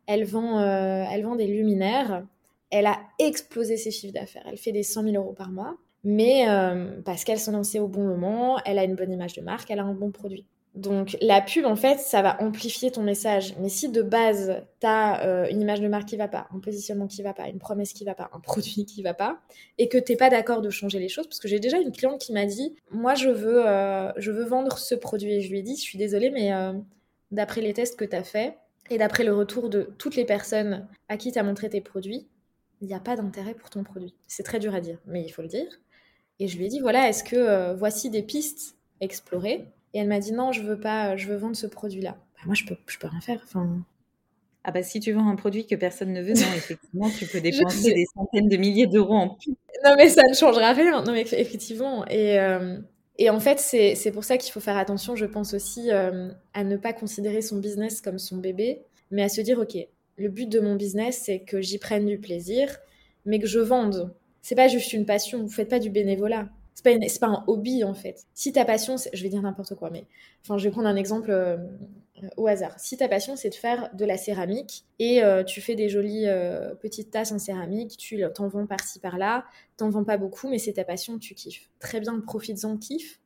Elle 0.07 0.23
vend, 0.23 0.59
elle 0.59 1.23
vend 1.23 1.35
des 1.35 1.45
luminaires 1.45 2.23
elle 2.71 2.87
a 2.87 2.99
explosé 3.19 3.77
ses 3.77 3.91
chiffres 3.91 4.13
d'affaires. 4.13 4.43
Elle 4.47 4.57
fait 4.57 4.71
des 4.71 4.83
100 4.83 5.03
000 5.03 5.15
euros 5.15 5.33
par 5.33 5.51
mois, 5.51 5.77
mais 6.03 6.49
euh, 6.49 7.01
parce 7.03 7.23
qu'elle 7.23 7.39
s'est 7.39 7.51
lancée 7.51 7.79
au 7.79 7.87
bon 7.87 8.03
moment, 8.03 8.59
elle 8.65 8.79
a 8.79 8.85
une 8.85 8.95
bonne 8.95 9.11
image 9.11 9.33
de 9.33 9.41
marque, 9.41 9.69
elle 9.69 9.79
a 9.79 9.83
un 9.83 9.93
bon 9.93 10.11
produit. 10.11 10.45
Donc 10.73 11.17
la 11.21 11.41
pub, 11.41 11.65
en 11.65 11.75
fait, 11.75 11.99
ça 11.99 12.21
va 12.21 12.41
amplifier 12.41 12.91
ton 12.91 13.03
message. 13.03 13.55
Mais 13.59 13.67
si 13.67 13.89
de 13.89 14.01
base, 14.01 14.63
tu 14.79 14.87
as 14.87 15.25
euh, 15.25 15.47
une 15.49 15.61
image 15.61 15.81
de 15.81 15.87
marque 15.89 16.07
qui 16.07 16.15
va 16.15 16.29
pas, 16.29 16.47
un 16.55 16.59
positionnement 16.59 17.07
qui 17.07 17.21
va 17.23 17.33
pas, 17.33 17.49
une 17.49 17.59
promesse 17.59 17.91
qui 17.91 18.05
va 18.05 18.15
pas, 18.15 18.29
un 18.33 18.39
produit 18.39 18.85
qui 18.85 19.03
va 19.03 19.13
pas, 19.13 19.41
et 19.77 19.89
que 19.89 19.97
t'es 19.97 20.15
pas 20.15 20.29
d'accord 20.29 20.61
de 20.61 20.69
changer 20.69 20.99
les 20.99 21.09
choses, 21.09 21.27
parce 21.27 21.39
que 21.39 21.49
j'ai 21.49 21.59
déjà 21.59 21.77
une 21.77 21.91
cliente 21.91 22.21
qui 22.21 22.31
m'a 22.31 22.45
dit, 22.45 22.75
moi 22.89 23.15
je 23.15 23.29
veux, 23.29 23.67
euh, 23.67 24.13
je 24.15 24.31
veux 24.31 24.45
vendre 24.45 24.77
ce 24.77 24.95
produit, 24.95 25.33
et 25.33 25.41
je 25.41 25.51
lui 25.51 25.59
ai 25.59 25.61
dit, 25.61 25.75
je 25.75 25.81
suis 25.81 25.97
désolée, 25.97 26.29
mais 26.29 26.51
d'après 27.31 27.59
les 27.59 27.73
tests 27.73 27.99
que 27.99 28.05
tu 28.05 28.15
as 28.15 28.23
fait, 28.23 28.57
et 28.89 28.97
d'après 28.97 29.23
le 29.23 29.33
retour 29.33 29.69
de 29.69 29.93
toutes 29.97 30.15
les 30.15 30.25
personnes 30.25 30.87
à 31.09 31.17
qui 31.17 31.31
tu 31.31 31.39
as 31.39 31.43
montré 31.43 31.69
tes 31.69 31.81
produits, 31.81 32.27
il 32.81 32.87
n'y 32.87 32.93
a 32.93 32.99
pas 32.99 33.15
d'intérêt 33.15 33.53
pour 33.53 33.69
ton 33.69 33.83
produit. 33.83 34.13
C'est 34.27 34.43
très 34.43 34.59
dur 34.59 34.73
à 34.73 34.81
dire, 34.81 34.99
mais 35.05 35.21
il 35.21 35.29
faut 35.29 35.41
le 35.41 35.47
dire. 35.47 35.67
Et 36.39 36.47
je 36.47 36.57
lui 36.57 36.65
ai 36.65 36.69
dit, 36.69 36.79
voilà, 36.79 37.07
est-ce 37.07 37.23
que 37.23 37.35
euh, 37.35 37.75
voici 37.75 38.09
des 38.09 38.23
pistes 38.23 38.75
explorées 38.99 39.65
Et 39.93 39.99
elle 39.99 40.07
m'a 40.07 40.19
dit, 40.19 40.31
non, 40.31 40.51
je 40.51 40.61
veux 40.61 40.79
pas, 40.79 41.15
je 41.17 41.27
veux 41.27 41.35
vendre 41.35 41.55
ce 41.55 41.67
produit-là. 41.67 42.11
Bah, 42.11 42.41
moi, 42.45 42.55
je 42.55 42.65
peux, 42.65 42.77
je 42.87 42.97
peux 42.97 43.07
rien 43.07 43.21
faire. 43.21 43.41
Enfin... 43.43 43.83
Ah 44.63 44.71
bah 44.71 44.83
si 44.83 44.99
tu 44.99 45.11
vends 45.11 45.27
un 45.27 45.35
produit 45.35 45.65
que 45.65 45.73
personne 45.73 46.13
ne 46.13 46.21
veut, 46.21 46.33
non, 46.33 46.53
effectivement, 46.55 47.09
tu 47.09 47.25
peux 47.25 47.41
dépenser 47.41 47.93
des 47.93 48.05
centaines 48.13 48.47
de 48.47 48.57
milliers 48.57 48.85
d'euros 48.85 49.15
en 49.15 49.29
plus. 49.29 49.55
Non, 49.83 49.95
mais 49.97 50.07
ça 50.09 50.21
ne 50.29 50.35
changera 50.35 50.73
rien. 50.73 51.01
Non, 51.03 51.13
mais 51.13 51.21
effectivement. 51.21 52.05
Et, 52.07 52.39
euh, 52.39 52.77
et 53.17 53.29
en 53.31 53.39
fait, 53.39 53.59
c'est 53.59 54.11
pour 54.11 54.23
ça 54.23 54.37
qu'il 54.37 54.51
faut 54.51 54.59
faire 54.59 54.77
attention, 54.77 55.15
je 55.15 55.25
pense 55.25 55.53
aussi, 55.55 55.91
euh, 55.91 56.29
à 56.53 56.63
ne 56.63 56.77
pas 56.77 56.93
considérer 56.93 57.41
son 57.41 57.57
business 57.57 58.01
comme 58.01 58.19
son 58.19 58.37
bébé, 58.37 58.83
mais 59.09 59.23
à 59.23 59.29
se 59.29 59.41
dire, 59.41 59.57
OK, 59.59 59.75
le 60.17 60.29
but 60.29 60.47
de 60.47 60.59
mon 60.59 60.75
business, 60.75 61.21
c'est 61.25 61.39
que 61.39 61.61
j'y 61.61 61.79
prenne 61.79 62.05
du 62.05 62.19
plaisir, 62.19 62.77
mais 63.25 63.39
que 63.39 63.47
je 63.47 63.59
vende. 63.59 64.13
C'est 64.43 64.55
pas 64.55 64.67
juste 64.67 64.93
une 64.93 65.05
passion. 65.05 65.41
Vous 65.41 65.49
faites 65.49 65.69
pas 65.69 65.79
du 65.79 65.89
bénévolat. 65.89 66.49
C'est 66.83 67.19
pas, 67.19 67.27
pas 67.27 67.33
un 67.33 67.43
hobby 67.47 67.83
en 67.83 67.93
fait. 67.93 68.25
Si 68.33 68.51
ta 68.53 68.65
passion, 68.65 68.95
je 69.13 69.23
vais 69.23 69.29
dire 69.29 69.41
n'importe 69.41 69.75
quoi, 69.75 69.89
mais 69.89 70.05
enfin, 70.43 70.57
je 70.57 70.63
vais 70.63 70.71
prendre 70.71 70.87
un 70.87 70.95
exemple 70.95 71.29
euh, 71.31 71.57
au 72.37 72.47
hasard. 72.47 72.79
Si 72.79 72.97
ta 72.97 73.07
passion, 73.07 73.35
c'est 73.35 73.49
de 73.49 73.55
faire 73.55 73.89
de 73.93 74.05
la 74.05 74.17
céramique 74.17 74.85
et 74.99 75.23
euh, 75.23 75.43
tu 75.43 75.61
fais 75.61 75.75
des 75.75 75.89
jolies 75.89 76.27
euh, 76.27 76.73
petites 76.75 77.11
tasses 77.11 77.31
en 77.31 77.39
céramique, 77.39 77.97
tu 77.97 78.23
t'en 78.33 78.47
vends 78.47 78.65
par-ci 78.65 78.99
par-là, 78.99 79.45
t'en 79.77 79.89
vends 79.89 80.03
pas 80.03 80.17
beaucoup, 80.17 80.49
mais 80.49 80.57
c'est 80.57 80.73
ta 80.73 80.83
passion, 80.83 81.19
tu 81.19 81.35
kiffes. 81.35 81.69
Très 81.79 81.99
bien, 81.99 82.19
profites-en, 82.19 82.77
kiffe. 82.77 83.19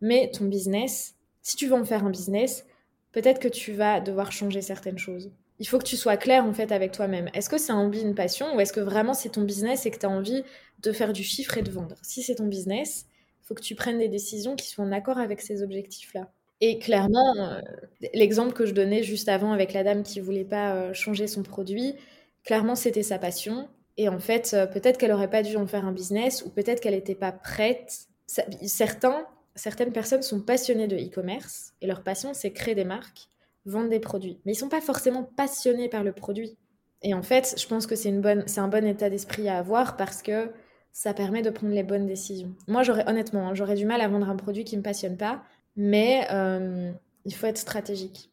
Mais 0.00 0.30
ton 0.30 0.44
business, 0.44 1.14
si 1.42 1.56
tu 1.56 1.66
veux 1.68 1.74
en 1.74 1.84
faire 1.84 2.04
un 2.04 2.10
business, 2.10 2.66
peut-être 3.12 3.40
que 3.40 3.48
tu 3.48 3.72
vas 3.72 4.00
devoir 4.00 4.32
changer 4.32 4.60
certaines 4.60 4.98
choses 4.98 5.30
il 5.58 5.66
faut 5.66 5.78
que 5.78 5.84
tu 5.84 5.96
sois 5.96 6.16
clair 6.16 6.44
en 6.44 6.52
fait 6.52 6.72
avec 6.72 6.92
toi-même. 6.92 7.30
Est-ce 7.34 7.48
que 7.48 7.58
c'est 7.58 7.72
un 7.72 7.84
hobby, 7.84 8.00
une 8.00 8.14
passion 8.14 8.54
ou 8.54 8.60
est-ce 8.60 8.72
que 8.72 8.80
vraiment 8.80 9.14
c'est 9.14 9.30
ton 9.30 9.42
business 9.42 9.86
et 9.86 9.90
que 9.90 9.98
tu 9.98 10.06
as 10.06 10.10
envie 10.10 10.44
de 10.82 10.92
faire 10.92 11.12
du 11.12 11.22
chiffre 11.22 11.56
et 11.58 11.62
de 11.62 11.70
vendre? 11.70 11.96
Si 12.02 12.22
c'est 12.22 12.36
ton 12.36 12.46
business, 12.46 13.06
il 13.42 13.46
faut 13.46 13.54
que 13.54 13.62
tu 13.62 13.74
prennes 13.74 13.98
des 13.98 14.08
décisions 14.08 14.56
qui 14.56 14.68
soient 14.68 14.84
en 14.84 14.92
accord 14.92 15.18
avec 15.18 15.40
ces 15.40 15.62
objectifs-là. 15.62 16.30
Et 16.60 16.78
clairement, 16.78 17.34
euh, 17.38 17.60
l'exemple 18.14 18.52
que 18.52 18.66
je 18.66 18.72
donnais 18.72 19.02
juste 19.02 19.28
avant 19.28 19.52
avec 19.52 19.72
la 19.72 19.84
dame 19.84 20.02
qui 20.02 20.20
voulait 20.20 20.44
pas 20.44 20.74
euh, 20.74 20.92
changer 20.94 21.26
son 21.26 21.42
produit, 21.42 21.94
clairement 22.44 22.74
c'était 22.74 23.02
sa 23.02 23.18
passion. 23.18 23.68
Et 23.98 24.08
en 24.08 24.18
fait, 24.18 24.52
euh, 24.54 24.66
peut-être 24.66 24.98
qu'elle 24.98 25.12
aurait 25.12 25.30
pas 25.30 25.42
dû 25.42 25.56
en 25.56 25.66
faire 25.66 25.86
un 25.86 25.92
business 25.92 26.42
ou 26.44 26.50
peut-être 26.50 26.80
qu'elle 26.80 26.94
n'était 26.94 27.14
pas 27.14 27.32
prête. 27.32 28.08
certains, 28.26 29.26
certaines 29.54 29.92
personnes 29.92 30.22
sont 30.22 30.40
passionnées 30.40 30.88
de 30.88 30.96
e-commerce 30.96 31.72
et 31.80 31.86
leur 31.86 32.02
passion 32.02 32.32
c'est 32.34 32.52
créer 32.52 32.74
des 32.74 32.84
marques 32.84 33.28
vendent 33.66 33.90
des 33.90 34.00
produits. 34.00 34.40
Mais 34.44 34.52
ils 34.52 34.56
sont 34.56 34.68
pas 34.68 34.80
forcément 34.80 35.24
passionnés 35.24 35.88
par 35.88 36.04
le 36.04 36.12
produit. 36.12 36.56
Et 37.02 37.14
en 37.14 37.22
fait, 37.22 37.54
je 37.58 37.66
pense 37.66 37.86
que 37.86 37.94
c'est 37.94 38.08
une 38.08 38.20
bonne, 38.20 38.44
c'est 38.46 38.60
un 38.60 38.68
bon 38.68 38.84
état 38.84 39.10
d'esprit 39.10 39.48
à 39.48 39.58
avoir 39.58 39.96
parce 39.96 40.22
que 40.22 40.50
ça 40.92 41.12
permet 41.12 41.42
de 41.42 41.50
prendre 41.50 41.74
les 41.74 41.82
bonnes 41.82 42.06
décisions. 42.06 42.54
Moi, 42.68 42.82
j'aurais 42.82 43.06
honnêtement, 43.08 43.48
hein, 43.48 43.54
j'aurais 43.54 43.74
du 43.74 43.84
mal 43.84 44.00
à 44.00 44.08
vendre 44.08 44.30
un 44.30 44.36
produit 44.36 44.64
qui 44.64 44.76
me 44.76 44.82
passionne 44.82 45.16
pas, 45.18 45.42
mais 45.76 46.26
euh, 46.32 46.90
il 47.26 47.34
faut 47.34 47.46
être 47.46 47.58
stratégique. 47.58 48.30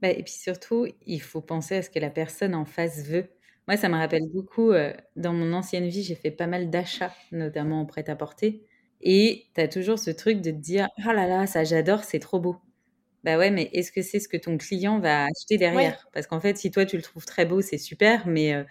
Bah, 0.00 0.08
et 0.08 0.22
puis 0.22 0.32
surtout, 0.32 0.86
il 1.06 1.20
faut 1.20 1.42
penser 1.42 1.76
à 1.76 1.82
ce 1.82 1.90
que 1.90 1.98
la 1.98 2.08
personne 2.08 2.54
en 2.54 2.64
face 2.64 3.04
veut. 3.04 3.26
Moi, 3.68 3.76
ça 3.76 3.90
me 3.90 3.96
rappelle 3.96 4.28
beaucoup, 4.32 4.70
euh, 4.72 4.94
dans 5.16 5.34
mon 5.34 5.52
ancienne 5.52 5.88
vie, 5.88 6.02
j'ai 6.02 6.14
fait 6.14 6.30
pas 6.30 6.46
mal 6.46 6.70
d'achats, 6.70 7.14
notamment 7.32 7.82
en 7.82 7.86
prêt-à-porter. 7.86 8.64
Et 9.02 9.46
tu 9.54 9.60
as 9.60 9.68
toujours 9.68 9.98
ce 9.98 10.10
truc 10.10 10.40
de 10.40 10.50
te 10.50 10.56
dire, 10.56 10.88
oh 11.06 11.12
là 11.12 11.26
là, 11.26 11.46
ça 11.46 11.64
j'adore, 11.64 12.04
c'est 12.04 12.18
trop 12.18 12.40
beau. 12.40 12.56
Bah 13.24 13.36
ouais, 13.36 13.50
mais 13.50 13.68
est-ce 13.72 13.92
que 13.92 14.02
c'est 14.02 14.18
ce 14.18 14.28
que 14.28 14.36
ton 14.36 14.56
client 14.56 14.98
va 14.98 15.24
acheter 15.24 15.58
derrière? 15.58 16.08
Parce 16.12 16.26
qu'en 16.26 16.40
fait, 16.40 16.56
si 16.56 16.70
toi 16.70 16.86
tu 16.86 16.96
le 16.96 17.02
trouves 17.02 17.26
très 17.26 17.44
beau, 17.44 17.60
c'est 17.60 17.78
super, 17.78 18.26
mais 18.26 18.54
euh, 18.54 18.64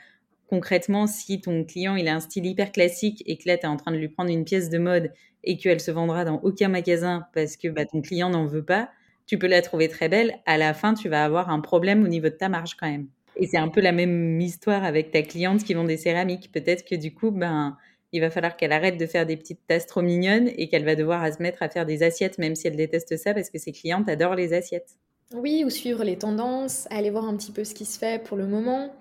concrètement, 0.48 1.06
si 1.06 1.40
ton 1.40 1.64
client 1.64 1.96
il 1.96 2.08
a 2.08 2.16
un 2.16 2.20
style 2.20 2.46
hyper 2.46 2.72
classique 2.72 3.22
et 3.28 3.38
que 3.38 3.48
là 3.48 3.58
tu 3.58 3.64
es 3.64 3.68
en 3.68 3.78
train 3.78 3.92
de 3.92 3.98
lui 3.98 4.10
prendre 4.10 4.32
une 4.32 4.46
pièce 4.46 4.70
de 4.70 4.80
mode 4.80 5.12
et 5.44 5.58
qu'elle 5.58 5.80
se 5.80 5.92
vendra 5.92 6.26
dans 6.26 6.40
aucun 6.42 6.68
magasin 6.68 7.28
parce 7.34 7.58
que 7.58 7.68
bah, 7.68 7.86
ton 7.86 8.02
client 8.02 8.30
n'en 8.30 8.48
veut 8.48 8.66
pas, 8.66 8.90
tu 9.28 9.38
peux 9.38 9.48
la 9.48 9.62
trouver 9.62 9.88
très 9.88 10.10
belle. 10.10 10.40
À 10.48 10.58
la 10.58 10.74
fin, 10.74 10.96
tu 10.96 11.10
vas 11.10 11.24
avoir 11.24 11.50
un 11.50 11.60
problème 11.60 12.04
au 12.04 12.08
niveau 12.08 12.30
de 12.30 12.34
ta 12.34 12.50
marge 12.50 12.76
quand 12.76 12.90
même. 12.90 13.08
Et 13.36 13.48
c'est 13.48 13.58
un 13.58 13.70
peu 13.70 13.80
la 13.80 13.92
même 13.92 14.42
histoire 14.42 14.84
avec 14.84 15.12
ta 15.12 15.22
cliente 15.22 15.64
qui 15.64 15.76
vend 15.76 15.84
des 15.84 15.98
céramiques. 15.98 16.52
Peut-être 16.52 16.84
que 16.84 16.96
du 16.96 17.14
coup, 17.14 17.32
ben 17.32 17.78
il 18.12 18.22
va 18.22 18.30
falloir 18.30 18.58
qu'elle 18.58 18.72
arrête 18.72 18.98
de 18.98 19.06
faire 19.06 19.26
des 19.26 19.38
petites 19.38 19.66
tasses 19.68 19.86
trop 19.86 20.02
mignonnes 20.02 20.50
et 20.58 20.68
qu'elle 20.68 20.86
va 20.86 20.96
devoir 20.96 21.32
se 21.32 21.42
mettre 21.42 21.62
à 21.62 21.70
faire 21.70 21.86
des 21.86 22.04
assiettes, 22.04 22.38
même 22.38 22.56
si 22.56 22.68
elle 22.68 22.76
déteste 22.76 23.18
ça, 23.18 23.34
parce 23.34 23.50
que 23.50 23.60
ses 23.60 23.72
clientes 23.72 24.10
adorent 24.10 24.36
les 24.36 24.54
assiettes. 24.54 24.98
Oui, 25.34 25.64
ou 25.64 25.70
suivre 25.70 26.04
les 26.04 26.18
tendances, 26.18 26.88
aller 26.90 27.12
voir 27.12 27.26
un 27.26 27.38
petit 27.38 27.52
peu 27.52 27.64
ce 27.64 27.76
qui 27.76 27.86
se 27.86 28.00
fait 28.00 28.24
pour 28.24 28.36
le 28.36 28.48
moment 28.48 28.92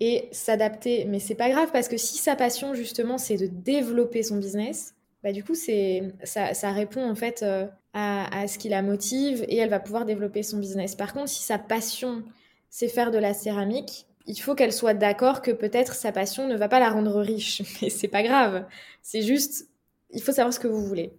et 0.00 0.28
s'adapter. 0.32 1.04
Mais 1.04 1.20
c'est 1.20 1.36
pas 1.36 1.48
grave 1.48 1.70
parce 1.72 1.88
que 1.88 1.96
si 1.96 2.18
sa 2.18 2.34
passion 2.34 2.74
justement 2.74 3.18
c'est 3.18 3.36
de 3.36 3.46
développer 3.46 4.24
son 4.24 4.36
business, 4.36 4.94
bah 5.22 5.32
du 5.32 5.44
coup 5.44 5.54
ça, 5.54 6.72
répond 6.72 7.08
en 7.08 7.14
fait 7.14 7.42
euh, 7.42 7.66
à, 7.92 8.42
à, 8.42 8.48
ce 8.48 8.58
qui 8.58 8.68
la 8.68 8.82
motive 8.82 9.44
et 9.48 9.56
elle 9.58 9.70
va 9.70 9.78
pouvoir 9.78 10.06
développer 10.06 10.42
son 10.42 10.58
business. 10.58 10.96
Par 10.96 11.12
contre, 11.12 11.28
si 11.28 11.42
sa 11.42 11.58
passion 11.58 12.24
c'est 12.68 12.88
faire 12.88 13.12
de 13.12 13.18
la 13.18 13.32
céramique, 13.32 14.05
il 14.26 14.36
faut 14.40 14.54
qu'elle 14.54 14.72
soit 14.72 14.94
d'accord 14.94 15.42
que 15.42 15.50
peut-être 15.50 15.94
sa 15.94 16.12
passion 16.12 16.48
ne 16.48 16.56
va 16.56 16.68
pas 16.68 16.80
la 16.80 16.90
rendre 16.90 17.20
riche. 17.20 17.62
Mais 17.82 17.90
c'est 17.90 18.08
pas 18.08 18.22
grave. 18.22 18.66
C'est 19.02 19.22
juste, 19.22 19.68
il 20.10 20.22
faut 20.22 20.32
savoir 20.32 20.52
ce 20.52 20.60
que 20.60 20.68
vous 20.68 20.84
voulez. 20.84 21.12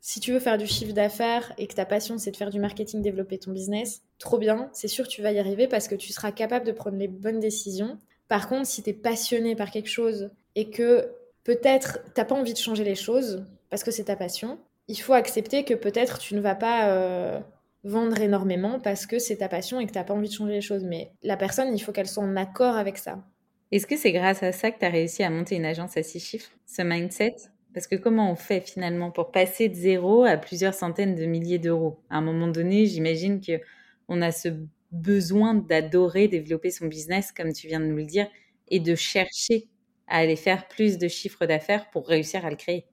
Si 0.00 0.20
tu 0.20 0.32
veux 0.32 0.40
faire 0.40 0.58
du 0.58 0.66
chiffre 0.66 0.92
d'affaires 0.92 1.54
et 1.56 1.66
que 1.66 1.74
ta 1.74 1.86
passion 1.86 2.18
c'est 2.18 2.30
de 2.30 2.36
faire 2.36 2.50
du 2.50 2.60
marketing, 2.60 3.00
développer 3.00 3.38
ton 3.38 3.52
business, 3.52 4.02
trop 4.18 4.36
bien, 4.36 4.68
c'est 4.74 4.88
sûr 4.88 5.08
tu 5.08 5.22
vas 5.22 5.32
y 5.32 5.38
arriver 5.38 5.66
parce 5.66 5.88
que 5.88 5.94
tu 5.94 6.12
seras 6.12 6.30
capable 6.30 6.66
de 6.66 6.72
prendre 6.72 6.98
les 6.98 7.08
bonnes 7.08 7.40
décisions. 7.40 7.98
Par 8.28 8.48
contre, 8.48 8.66
si 8.66 8.82
tu 8.82 8.90
es 8.90 8.92
passionné 8.92 9.56
par 9.56 9.70
quelque 9.70 9.88
chose 9.88 10.30
et 10.56 10.68
que 10.68 11.10
peut-être 11.42 12.00
t'as 12.14 12.26
pas 12.26 12.34
envie 12.34 12.52
de 12.52 12.58
changer 12.58 12.84
les 12.84 12.94
choses 12.94 13.46
parce 13.70 13.82
que 13.82 13.90
c'est 13.90 14.04
ta 14.04 14.16
passion, 14.16 14.58
il 14.88 15.00
faut 15.00 15.14
accepter 15.14 15.64
que 15.64 15.74
peut-être 15.74 16.18
tu 16.18 16.34
ne 16.34 16.40
vas 16.40 16.54
pas 16.54 16.90
euh, 16.90 17.40
vendre 17.84 18.20
énormément 18.20 18.80
parce 18.80 19.06
que 19.06 19.18
c'est 19.18 19.36
ta 19.36 19.48
passion 19.48 19.78
et 19.78 19.86
que 19.86 19.92
tu 19.92 19.98
n'as 19.98 20.04
pas 20.04 20.14
envie 20.14 20.28
de 20.28 20.34
changer 20.34 20.54
les 20.54 20.60
choses. 20.60 20.84
Mais 20.84 21.12
la 21.22 21.36
personne, 21.36 21.74
il 21.74 21.78
faut 21.80 21.92
qu'elle 21.92 22.08
soit 22.08 22.24
en 22.24 22.36
accord 22.36 22.76
avec 22.76 22.98
ça. 22.98 23.22
Est-ce 23.70 23.86
que 23.86 23.96
c'est 23.96 24.12
grâce 24.12 24.42
à 24.42 24.52
ça 24.52 24.70
que 24.70 24.78
tu 24.78 24.84
as 24.84 24.90
réussi 24.90 25.22
à 25.22 25.30
monter 25.30 25.56
une 25.56 25.64
agence 25.64 25.96
à 25.96 26.02
six 26.02 26.20
chiffres, 26.20 26.50
ce 26.66 26.82
mindset? 26.82 27.36
Parce 27.72 27.86
que 27.86 27.96
comment 27.96 28.30
on 28.30 28.36
fait 28.36 28.60
finalement 28.60 29.10
pour 29.10 29.32
passer 29.32 29.68
de 29.68 29.74
zéro 29.74 30.24
à 30.24 30.36
plusieurs 30.36 30.74
centaines 30.74 31.14
de 31.14 31.26
milliers 31.26 31.58
d'euros? 31.58 31.98
À 32.08 32.18
un 32.18 32.20
moment 32.20 32.48
donné, 32.48 32.86
j'imagine 32.86 33.40
que 33.40 33.60
on 34.08 34.22
a 34.22 34.30
ce 34.30 34.48
besoin 34.92 35.54
d'adorer 35.54 36.28
développer 36.28 36.70
son 36.70 36.86
business, 36.86 37.32
comme 37.32 37.52
tu 37.52 37.66
viens 37.66 37.80
de 37.80 37.86
nous 37.86 37.96
le 37.96 38.04
dire, 38.04 38.28
et 38.68 38.80
de 38.80 38.94
chercher 38.94 39.68
à 40.06 40.18
aller 40.18 40.36
faire 40.36 40.68
plus 40.68 40.98
de 40.98 41.08
chiffres 41.08 41.46
d'affaires 41.46 41.90
pour 41.90 42.06
réussir 42.06 42.46
à 42.46 42.50
le 42.50 42.56
créer. 42.56 42.86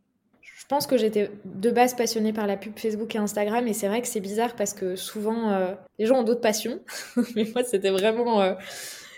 Je 0.62 0.68
pense 0.68 0.86
que 0.86 0.96
j'étais 0.96 1.32
de 1.44 1.72
base 1.72 1.96
passionnée 1.96 2.34
par 2.34 2.46
la 2.46 2.56
pub 2.56 2.78
Facebook 2.78 3.16
et 3.16 3.18
Instagram, 3.18 3.68
et 3.68 3.74
c'est 3.74 3.88
vrai 3.88 4.00
que 4.00 4.08
c'est 4.08 4.20
bizarre 4.20 4.56
parce 4.56 4.74
que 4.74 4.96
souvent, 4.96 5.52
euh, 5.52 5.74
les 5.98 6.06
gens 6.06 6.20
ont 6.20 6.24
d'autres 6.24 6.40
passions. 6.40 6.80
Mais 7.36 7.46
moi, 7.54 7.64
c'était 7.64 7.90
vraiment. 7.90 8.42
Euh, 8.42 8.54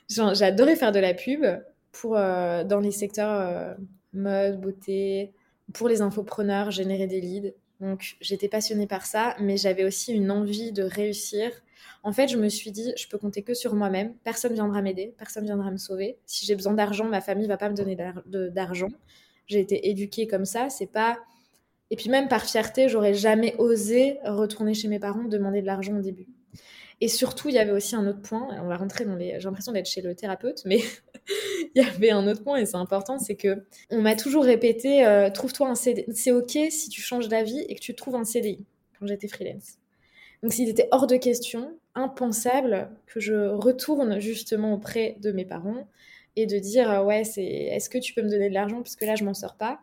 J'adorais 0.07 0.77
faire 0.77 0.93
de 0.93 0.99
la 0.99 1.13
pub 1.13 1.45
pour, 1.91 2.15
euh, 2.15 2.63
dans 2.63 2.79
les 2.79 2.91
secteurs 2.91 3.41
euh, 3.41 3.73
mode, 4.13 4.61
beauté, 4.61 5.33
pour 5.73 5.89
les 5.89 6.01
infopreneurs, 6.01 6.71
générer 6.71 7.07
des 7.07 7.19
leads. 7.19 7.53
Donc, 7.81 8.15
j'étais 8.21 8.47
passionnée 8.47 8.87
par 8.87 9.05
ça, 9.05 9.35
mais 9.39 9.57
j'avais 9.57 9.83
aussi 9.83 10.13
une 10.13 10.31
envie 10.31 10.71
de 10.71 10.83
réussir. 10.83 11.51
En 12.03 12.13
fait, 12.13 12.29
je 12.29 12.37
me 12.37 12.47
suis 12.47 12.71
dit, 12.71 12.93
je 12.95 13.07
peux 13.09 13.17
compter 13.17 13.43
que 13.43 13.53
sur 13.53 13.75
moi-même. 13.75 14.13
Personne 14.23 14.53
viendra 14.53 14.81
m'aider, 14.81 15.13
personne 15.17 15.43
viendra 15.43 15.71
me 15.71 15.77
sauver. 15.77 16.17
Si 16.25 16.45
j'ai 16.45 16.55
besoin 16.55 16.73
d'argent, 16.73 17.05
ma 17.05 17.19
famille 17.19 17.47
va 17.47 17.57
pas 17.57 17.69
me 17.69 17.75
donner 17.75 17.97
d'argent. 18.25 18.89
J'ai 19.47 19.59
été 19.59 19.89
éduquée 19.89 20.25
comme 20.25 20.45
ça. 20.45 20.69
C'est 20.69 20.91
pas 20.91 21.19
et 21.91 21.95
puis 21.95 22.09
même 22.09 22.27
par 22.27 22.45
fierté, 22.45 22.89
j'aurais 22.89 23.13
jamais 23.13 23.55
osé 23.57 24.19
retourner 24.25 24.73
chez 24.73 24.87
mes 24.87 24.99
parents 24.99 25.23
demander 25.23 25.61
de 25.61 25.67
l'argent 25.67 25.97
au 25.97 26.01
début. 26.01 26.27
Et 27.01 27.07
surtout, 27.07 27.49
il 27.49 27.55
y 27.55 27.59
avait 27.59 27.71
aussi 27.71 27.95
un 27.95 28.07
autre 28.07 28.21
point, 28.21 28.47
on 28.61 28.67
va 28.67 28.77
rentrer 28.77 29.03
dans 29.03 29.15
les... 29.15 29.33
J'ai 29.39 29.43
l'impression 29.43 29.73
d'être 29.73 29.89
chez 29.89 30.01
le 30.01 30.15
thérapeute, 30.15 30.61
mais 30.65 30.79
il 31.75 31.81
y 31.81 31.85
avait 31.85 32.11
un 32.11 32.25
autre 32.27 32.43
point 32.43 32.57
et 32.57 32.65
c'est 32.65 32.77
important, 32.77 33.19
c'est 33.19 33.35
que 33.35 33.65
on 33.89 34.01
m'a 34.01 34.15
toujours 34.15 34.45
répété, 34.45 35.05
euh, 35.05 35.29
trouve-toi 35.29 35.69
un. 35.69 35.75
C'est 35.75 36.31
ok 36.31 36.57
si 36.69 36.89
tu 36.89 37.01
changes 37.01 37.27
d'avis 37.27 37.59
et 37.67 37.75
que 37.75 37.81
tu 37.81 37.93
trouves 37.93 38.15
un 38.15 38.23
CDI, 38.23 38.65
quand 38.97 39.05
j'étais 39.05 39.27
freelance. 39.27 39.79
Donc 40.41 40.53
s'il 40.53 40.69
était 40.69 40.87
hors 40.91 41.07
de 41.07 41.17
question, 41.17 41.77
impensable 41.95 42.89
que 43.05 43.19
je 43.19 43.49
retourne 43.49 44.19
justement 44.19 44.73
auprès 44.73 45.17
de 45.21 45.31
mes 45.31 45.45
parents 45.45 45.87
et 46.35 46.45
de 46.45 46.57
dire, 46.57 46.89
euh, 46.89 47.03
ouais, 47.03 47.23
c'est, 47.23 47.43
est-ce 47.43 47.89
que 47.89 47.97
tu 47.97 48.13
peux 48.13 48.21
me 48.21 48.29
donner 48.29 48.49
de 48.49 48.53
l'argent? 48.53 48.77
Parce 48.77 48.95
que 48.95 49.05
là, 49.05 49.15
je 49.15 49.23
m'en 49.23 49.33
sors 49.33 49.55
pas 49.55 49.79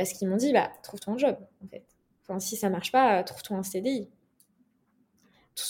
parce 0.00 0.12
qu'ils 0.12 0.28
m'ont 0.28 0.36
dit, 0.36 0.52
bah, 0.52 0.70
trouve-toi 0.82 1.14
un 1.14 1.18
job, 1.18 1.36
en 1.64 1.68
fait. 1.68 1.84
Si 2.38 2.56
ça 2.56 2.70
marche 2.70 2.92
pas, 2.92 3.22
trouve-toi 3.24 3.56
un 3.56 3.62
CDI. 3.62 4.08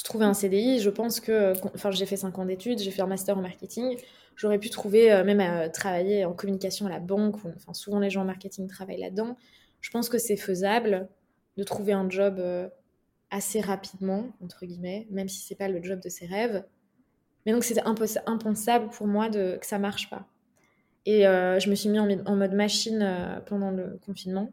Trouver 0.05 0.25
un 0.25 0.35
CDI, 0.35 0.79
je 0.79 0.91
pense 0.91 1.19
que, 1.19 1.53
enfin, 1.75 1.91
j'ai 1.91 2.07
fait 2.07 2.17
5 2.17 2.39
ans 2.39 2.45
d'études, 2.45 2.79
j'ai 2.79 2.91
fait 2.93 3.03
un 3.03 3.07
master 3.07 3.37
en 3.37 3.43
marketing, 3.43 3.97
j'aurais 4.37 4.59
pu 4.59 4.71
trouver, 4.71 5.13
euh, 5.13 5.25
même 5.25 5.41
à 5.41 5.69
travailler 5.69 6.25
en 6.25 6.33
communication 6.33 6.87
à 6.87 6.91
la 6.91 7.01
banque, 7.01 7.37
enfin, 7.45 7.73
souvent 7.75 7.99
les 7.99 8.11
gens 8.11 8.23
en 8.23 8.25
marketing 8.25 8.69
travaillent 8.69 9.01
là-dedans. 9.01 9.37
Je 9.81 9.91
pense 9.91 10.09
que 10.09 10.19
c'est 10.19 10.37
faisable 10.37 11.09
de 11.57 11.65
trouver 11.65 11.93
un 11.93 12.09
job 12.09 12.37
euh, 12.39 12.69
assez 13.31 13.61
rapidement, 13.61 14.29
entre 14.43 14.65
guillemets, 14.65 15.09
même 15.11 15.29
si 15.29 15.41
c'est 15.41 15.57
pas 15.57 15.69
le 15.69 15.83
job 15.83 16.01
de 16.01 16.09
ses 16.09 16.27
rêves. 16.27 16.65
Mais 17.47 17.53
donc 17.53 17.65
c'était 17.65 17.83
impensable 18.27 18.91
pour 18.91 19.07
moi 19.09 19.29
que 19.29 19.59
ça 19.63 19.79
marche 19.79 20.09
pas. 20.09 20.29
Et 21.07 21.27
euh, 21.27 21.59
je 21.59 21.71
me 21.71 21.75
suis 21.75 21.89
mis 21.89 21.99
en, 21.99 22.37
mode 22.37 22.53
machine 22.53 23.01
euh, 23.03 23.41
pendant 23.41 23.71
le 23.71 23.99
confinement. 24.05 24.53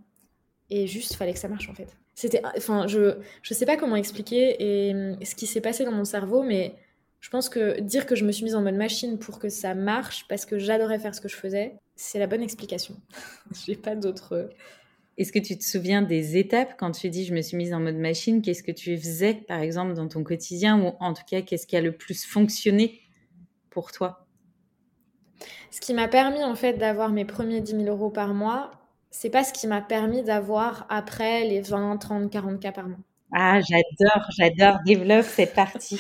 Et 0.69 0.87
juste, 0.87 1.11
il 1.11 1.17
fallait 1.17 1.33
que 1.33 1.39
ça 1.39 1.47
marche 1.47 1.69
en 1.69 1.73
fait. 1.73 1.95
C'était, 2.13 2.41
enfin, 2.57 2.87
je 2.87 3.17
je 3.41 3.53
sais 3.53 3.65
pas 3.65 3.77
comment 3.77 3.95
expliquer 3.95 4.55
et 4.59 4.93
hum, 4.93 5.17
ce 5.23 5.35
qui 5.35 5.47
s'est 5.47 5.61
passé 5.61 5.85
dans 5.85 5.91
mon 5.91 6.05
cerveau, 6.05 6.43
mais 6.43 6.75
je 7.19 7.29
pense 7.29 7.49
que 7.49 7.79
dire 7.79 8.05
que 8.05 8.15
je 8.15 8.25
me 8.25 8.31
suis 8.31 8.43
mise 8.43 8.55
en 8.55 8.61
mode 8.61 8.75
machine 8.75 9.17
pour 9.19 9.39
que 9.39 9.49
ça 9.49 9.75
marche, 9.75 10.25
parce 10.27 10.45
que 10.45 10.57
j'adorais 10.57 10.99
faire 10.99 11.15
ce 11.15 11.21
que 11.21 11.27
je 11.27 11.35
faisais, 11.35 11.75
c'est 11.95 12.19
la 12.19 12.27
bonne 12.27 12.41
explication. 12.41 12.95
J'ai 13.65 13.75
pas 13.75 13.95
d'autre. 13.95 14.33
Euh, 14.33 14.47
Est-ce 15.17 15.31
que 15.31 15.39
tu 15.39 15.57
te 15.57 15.63
souviens 15.63 16.01
des 16.01 16.37
étapes 16.37 16.75
quand 16.77 16.91
tu 16.91 17.09
dis 17.09 17.25
je 17.25 17.33
me 17.33 17.41
suis 17.41 17.57
mise 17.57 17.73
en 17.73 17.79
mode 17.79 17.97
machine? 17.97 18.41
Qu'est-ce 18.41 18.63
que 18.63 18.71
tu 18.71 18.97
faisais 18.97 19.33
par 19.33 19.59
exemple 19.59 19.93
dans 19.93 20.07
ton 20.07 20.23
quotidien? 20.23 20.79
Ou 20.81 20.93
en 20.99 21.13
tout 21.13 21.23
cas 21.29 21.41
qu'est-ce 21.41 21.67
qui 21.67 21.75
a 21.75 21.81
le 21.81 21.91
plus 21.91 22.25
fonctionné 22.25 23.01
pour 23.69 23.91
toi? 23.91 24.26
Ce 25.71 25.81
qui 25.81 25.93
m'a 25.93 26.07
permis 26.07 26.43
en 26.43 26.55
fait 26.55 26.73
d'avoir 26.73 27.09
mes 27.09 27.25
premiers 27.25 27.61
10 27.61 27.83
000 27.83 27.83
euros 27.83 28.09
par 28.09 28.33
mois, 28.33 28.71
c'est 29.11 29.29
pas 29.29 29.43
ce 29.43 29.53
qui 29.53 29.67
m'a 29.67 29.81
permis 29.81 30.23
d'avoir 30.23 30.85
après 30.89 31.45
les 31.45 31.61
20, 31.61 31.97
30, 31.97 32.29
40 32.29 32.59
cas 32.59 32.71
par 32.71 32.87
mois. 32.87 32.97
Ah, 33.33 33.59
j'adore, 33.61 34.29
j'adore. 34.37 34.79
Développe 34.85 35.25
cette 35.25 35.53
partie. 35.53 35.99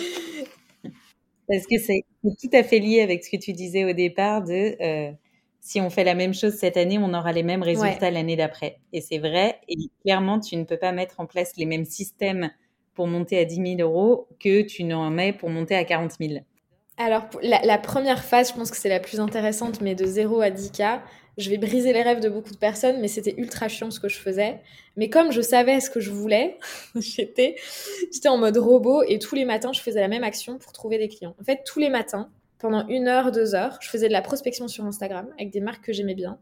Parce 1.47 1.65
que 1.65 1.77
c'est 1.77 2.03
tout 2.23 2.49
à 2.53 2.63
fait 2.63 2.79
lié 2.79 3.01
avec 3.01 3.23
ce 3.23 3.29
que 3.29 3.37
tu 3.37 3.53
disais 3.53 3.85
au 3.85 3.93
départ 3.93 4.43
de 4.43 4.75
euh, 4.81 5.11
si 5.59 5.81
on 5.81 5.89
fait 5.89 6.03
la 6.03 6.15
même 6.15 6.33
chose 6.33 6.53
cette 6.53 6.77
année, 6.77 6.97
on 6.97 7.13
aura 7.13 7.31
les 7.31 7.43
mêmes 7.43 7.63
résultats 7.63 8.11
l'année 8.11 8.35
d'après. 8.35 8.79
Et 8.93 9.01
c'est 9.01 9.17
vrai. 9.17 9.59
Et 9.67 9.75
clairement, 10.03 10.39
tu 10.39 10.55
ne 10.55 10.63
peux 10.63 10.77
pas 10.77 10.91
mettre 10.91 11.19
en 11.19 11.25
place 11.25 11.53
les 11.57 11.65
mêmes 11.65 11.85
systèmes 11.85 12.51
pour 12.93 13.07
monter 13.07 13.37
à 13.37 13.45
10 13.45 13.77
000 13.77 13.81
euros 13.81 14.27
que 14.39 14.61
tu 14.61 14.83
n'en 14.83 15.09
mets 15.09 15.33
pour 15.33 15.49
monter 15.49 15.75
à 15.75 15.83
40 15.83 16.13
000. 16.19 16.39
Alors, 16.97 17.29
la, 17.43 17.77
première 17.77 18.23
phase, 18.23 18.49
je 18.49 18.55
pense 18.55 18.71
que 18.71 18.77
c'est 18.77 18.89
la 18.89 18.99
plus 18.99 19.19
intéressante, 19.19 19.81
mais 19.81 19.93
de 19.93 20.05
0 20.05 20.41
à 20.41 20.49
10K, 20.49 21.01
je 21.37 21.49
vais 21.51 21.57
briser 21.57 21.93
les 21.93 22.01
rêves 22.01 22.19
de 22.19 22.29
beaucoup 22.29 22.51
de 22.51 22.57
personnes, 22.57 22.99
mais 22.99 23.07
c'était 23.07 23.35
ultra 23.37 23.67
chiant 23.67 23.91
ce 23.91 23.99
que 23.99 24.09
je 24.09 24.17
faisais. 24.17 24.59
Mais 24.95 25.07
comme 25.07 25.31
je 25.31 25.41
savais 25.41 25.79
ce 25.79 25.91
que 25.91 25.99
je 25.99 26.09
voulais, 26.09 26.57
j'étais, 26.95 27.55
en 28.25 28.39
mode 28.39 28.57
robot 28.57 29.03
et 29.03 29.19
tous 29.19 29.35
les 29.35 29.45
matins, 29.45 29.71
je 29.73 29.81
faisais 29.81 30.01
la 30.01 30.07
même 30.07 30.23
action 30.23 30.57
pour 30.57 30.73
trouver 30.73 30.97
des 30.97 31.07
clients. 31.07 31.35
En 31.39 31.43
fait, 31.43 31.61
tous 31.63 31.79
les 31.79 31.89
matins, 31.89 32.31
pendant 32.57 32.87
une 32.87 33.07
heure, 33.07 33.31
deux 33.31 33.53
heures, 33.53 33.77
je 33.79 33.89
faisais 33.89 34.07
de 34.07 34.13
la 34.13 34.23
prospection 34.23 34.67
sur 34.67 34.83
Instagram 34.83 35.27
avec 35.35 35.51
des 35.51 35.61
marques 35.61 35.85
que 35.85 35.93
j'aimais 35.93 36.15
bien. 36.15 36.39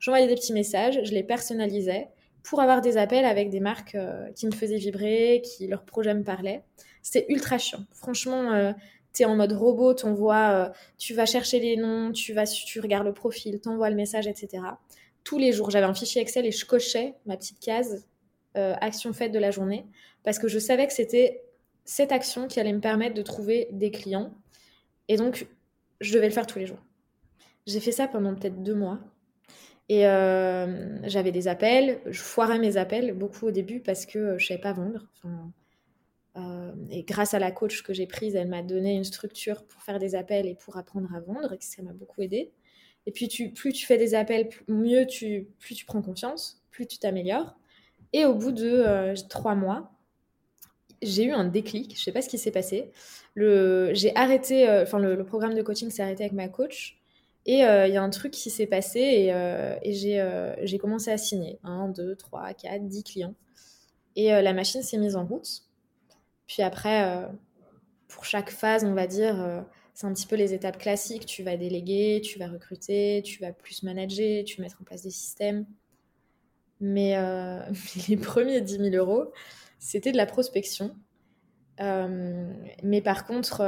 J'envoyais 0.00 0.26
des 0.26 0.36
petits 0.36 0.54
messages, 0.54 1.00
je 1.04 1.12
les 1.12 1.22
personnalisais 1.22 2.08
pour 2.42 2.60
avoir 2.60 2.80
des 2.80 2.96
appels 2.96 3.26
avec 3.26 3.50
des 3.50 3.60
marques 3.60 3.94
euh, 3.94 4.30
qui 4.34 4.46
me 4.46 4.52
faisaient 4.52 4.78
vibrer, 4.78 5.42
qui 5.44 5.66
leur 5.66 5.84
projet 5.84 6.14
me 6.14 6.22
parlait. 6.22 6.62
C'était 7.02 7.26
ultra 7.30 7.58
chiant. 7.58 7.80
Franchement, 7.92 8.52
euh, 8.52 8.72
tu 9.14 9.22
es 9.22 9.24
en 9.24 9.36
mode 9.36 9.52
robot, 9.52 9.94
t'envoies, 9.94 10.50
euh, 10.52 10.68
tu 10.98 11.14
vas 11.14 11.26
chercher 11.26 11.60
les 11.60 11.76
noms, 11.76 12.12
tu, 12.12 12.32
vas, 12.32 12.46
tu 12.46 12.80
regardes 12.80 13.06
le 13.06 13.12
profil, 13.12 13.60
t'envoies 13.60 13.90
le 13.90 13.96
message, 13.96 14.26
etc. 14.26 14.62
Tous 15.24 15.38
les 15.38 15.52
jours, 15.52 15.70
j'avais 15.70 15.86
un 15.86 15.94
fichier 15.94 16.22
Excel 16.22 16.46
et 16.46 16.52
je 16.52 16.64
cochais 16.64 17.14
ma 17.26 17.36
petite 17.36 17.60
case 17.60 18.06
euh, 18.56 18.74
action 18.80 19.12
faite 19.12 19.32
de 19.32 19.38
la 19.38 19.50
journée 19.50 19.86
parce 20.24 20.38
que 20.38 20.48
je 20.48 20.58
savais 20.58 20.86
que 20.86 20.92
c'était 20.92 21.42
cette 21.84 22.12
action 22.12 22.48
qui 22.48 22.60
allait 22.60 22.72
me 22.72 22.80
permettre 22.80 23.14
de 23.14 23.22
trouver 23.22 23.68
des 23.72 23.90
clients. 23.90 24.32
Et 25.08 25.16
donc, 25.16 25.46
je 26.00 26.12
devais 26.12 26.26
le 26.26 26.32
faire 26.32 26.46
tous 26.46 26.58
les 26.58 26.66
jours. 26.66 26.82
J'ai 27.66 27.80
fait 27.80 27.92
ça 27.92 28.08
pendant 28.08 28.34
peut-être 28.34 28.62
deux 28.62 28.74
mois. 28.74 28.98
Et 29.88 30.06
euh, 30.06 30.98
j'avais 31.08 31.32
des 31.32 31.48
appels, 31.48 32.00
je 32.06 32.20
foirais 32.20 32.58
mes 32.58 32.76
appels 32.76 33.14
beaucoup 33.14 33.46
au 33.46 33.50
début 33.50 33.80
parce 33.80 34.04
que 34.04 34.36
je 34.36 34.46
savais 34.46 34.60
pas 34.60 34.74
vendre. 34.74 35.06
Euh, 36.36 36.72
et 36.90 37.02
grâce 37.02 37.34
à 37.34 37.38
la 37.38 37.50
coach 37.50 37.82
que 37.82 37.92
j'ai 37.92 38.06
prise, 38.06 38.36
elle 38.36 38.48
m'a 38.48 38.62
donné 38.62 38.94
une 38.94 39.04
structure 39.04 39.64
pour 39.64 39.82
faire 39.82 39.98
des 39.98 40.14
appels 40.14 40.46
et 40.46 40.54
pour 40.54 40.76
apprendre 40.76 41.12
à 41.14 41.20
vendre, 41.20 41.52
et 41.52 41.58
ça 41.60 41.82
m'a 41.82 41.92
beaucoup 41.92 42.22
aidé. 42.22 42.52
Et 43.06 43.12
puis, 43.12 43.28
plus 43.54 43.72
tu 43.72 43.86
fais 43.86 43.98
des 43.98 44.14
appels, 44.14 44.48
mieux 44.68 45.06
tu, 45.06 45.48
plus 45.58 45.74
tu 45.74 45.84
prends 45.86 46.02
confiance, 46.02 46.62
plus 46.70 46.86
tu 46.86 46.98
t'améliores. 46.98 47.56
Et 48.12 48.24
au 48.24 48.34
bout 48.34 48.52
de 48.52 48.68
euh, 48.68 49.14
trois 49.28 49.54
mois, 49.54 49.92
j'ai 51.02 51.24
eu 51.24 51.32
un 51.32 51.44
déclic. 51.44 51.96
Je 51.96 52.02
sais 52.02 52.12
pas 52.12 52.22
ce 52.22 52.28
qui 52.28 52.38
s'est 52.38 52.50
passé. 52.50 52.90
Le, 53.34 53.92
j'ai 53.94 54.14
arrêté, 54.16 54.68
euh, 54.68 54.84
le, 54.84 55.24
programme 55.24 55.54
de 55.54 55.62
coaching 55.62 55.90
s'est 55.90 56.02
arrêté 56.02 56.24
avec 56.24 56.34
ma 56.34 56.48
coach. 56.48 56.98
Et 57.46 57.60
il 57.60 57.92
y 57.94 57.96
a 57.96 58.02
un 58.02 58.10
truc 58.10 58.32
qui 58.32 58.50
s'est 58.50 58.66
passé 58.66 59.00
et, 59.00 59.92
j'ai 59.94 60.78
commencé 60.78 61.10
à 61.10 61.16
signer 61.16 61.58
1, 61.64 61.88
2, 61.88 62.14
3, 62.14 62.52
4, 62.52 62.86
10 62.86 63.04
clients. 63.04 63.34
Et 64.16 64.28
la 64.28 64.52
machine 64.52 64.82
s'est 64.82 64.98
mise 64.98 65.16
en 65.16 65.24
route. 65.24 65.67
Puis 66.48 66.62
après, 66.62 67.04
euh, 67.04 67.28
pour 68.08 68.24
chaque 68.24 68.50
phase, 68.50 68.84
on 68.84 68.94
va 68.94 69.06
dire, 69.06 69.40
euh, 69.40 69.60
c'est 69.94 70.06
un 70.06 70.12
petit 70.12 70.26
peu 70.26 70.34
les 70.34 70.54
étapes 70.54 70.78
classiques. 70.78 71.26
Tu 71.26 71.44
vas 71.44 71.56
déléguer, 71.56 72.20
tu 72.24 72.38
vas 72.38 72.48
recruter, 72.48 73.22
tu 73.24 73.40
vas 73.40 73.52
plus 73.52 73.84
manager, 73.84 74.44
tu 74.44 74.56
vas 74.56 74.64
mettre 74.64 74.80
en 74.80 74.84
place 74.84 75.02
des 75.02 75.10
systèmes. 75.10 75.66
Mais, 76.80 77.16
euh, 77.16 77.60
les 78.08 78.16
premiers 78.16 78.60
10 78.60 78.78
000 78.78 78.96
euros, 78.96 79.32
c'était 79.78 80.10
de 80.10 80.16
la 80.16 80.26
prospection. 80.26 80.96
mais 81.78 83.02
par 83.02 83.26
contre, 83.26 83.62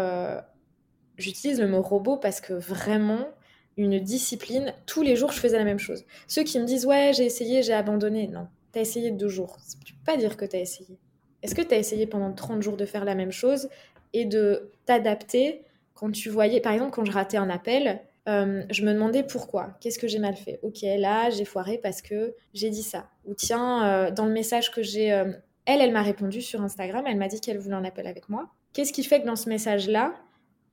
j'utilise 1.18 1.60
le 1.60 1.68
mot 1.68 1.82
robot 1.82 2.16
parce 2.16 2.40
que 2.40 2.54
vraiment, 2.54 3.28
une 3.76 4.00
discipline, 4.00 4.74
tous 4.86 5.02
les 5.02 5.16
jours, 5.16 5.32
je 5.32 5.38
faisais 5.40 5.58
la 5.58 5.64
même 5.64 5.78
chose. 5.78 6.04
Ceux 6.28 6.44
qui 6.44 6.58
me 6.58 6.64
disent, 6.64 6.86
ouais, 6.86 7.12
j'ai 7.14 7.24
essayé, 7.24 7.62
j'ai 7.62 7.72
abandonné. 7.74 8.26
Non, 8.26 8.48
t'as 8.72 8.80
essayé 8.80 9.10
deux 9.10 9.28
jours. 9.28 9.58
Tu 9.84 9.94
peux 9.94 10.04
pas 10.04 10.16
dire 10.16 10.36
que 10.36 10.44
t'as 10.44 10.58
essayé. 10.58 10.98
Est-ce 11.42 11.54
que 11.54 11.62
tu 11.62 11.74
as 11.74 11.78
essayé 11.78 12.06
pendant 12.06 12.32
30 12.32 12.62
jours 12.62 12.76
de 12.76 12.84
faire 12.84 13.04
la 13.04 13.14
même 13.14 13.32
chose 13.32 13.68
et 14.12 14.24
de 14.24 14.70
t'adapter 14.86 15.62
quand 15.94 16.10
tu 16.10 16.30
voyais, 16.30 16.60
par 16.60 16.72
exemple, 16.72 16.92
quand 16.92 17.04
je 17.04 17.12
ratais 17.12 17.36
un 17.36 17.50
appel, 17.50 18.00
euh, 18.26 18.62
je 18.70 18.84
me 18.84 18.92
demandais 18.94 19.22
pourquoi, 19.22 19.76
qu'est-ce 19.80 19.98
que 19.98 20.08
j'ai 20.08 20.18
mal 20.18 20.34
fait? 20.34 20.58
Ok, 20.62 20.78
là, 20.82 21.28
j'ai 21.28 21.44
foiré 21.44 21.76
parce 21.76 22.00
que 22.00 22.34
j'ai 22.54 22.70
dit 22.70 22.82
ça. 22.82 23.10
Ou 23.26 23.34
tiens, 23.34 23.86
euh, 23.86 24.10
dans 24.10 24.24
le 24.24 24.32
message 24.32 24.70
que 24.70 24.82
j'ai... 24.82 25.12
Euh, 25.12 25.32
elle, 25.66 25.82
elle 25.82 25.92
m'a 25.92 26.02
répondu 26.02 26.40
sur 26.40 26.62
Instagram, 26.62 27.04
elle 27.06 27.18
m'a 27.18 27.28
dit 27.28 27.40
qu'elle 27.40 27.58
voulait 27.58 27.74
un 27.74 27.84
appel 27.84 28.06
avec 28.06 28.30
moi. 28.30 28.48
Qu'est-ce 28.72 28.94
qui 28.94 29.04
fait 29.04 29.20
que 29.20 29.26
dans 29.26 29.36
ce 29.36 29.50
message-là, 29.50 30.14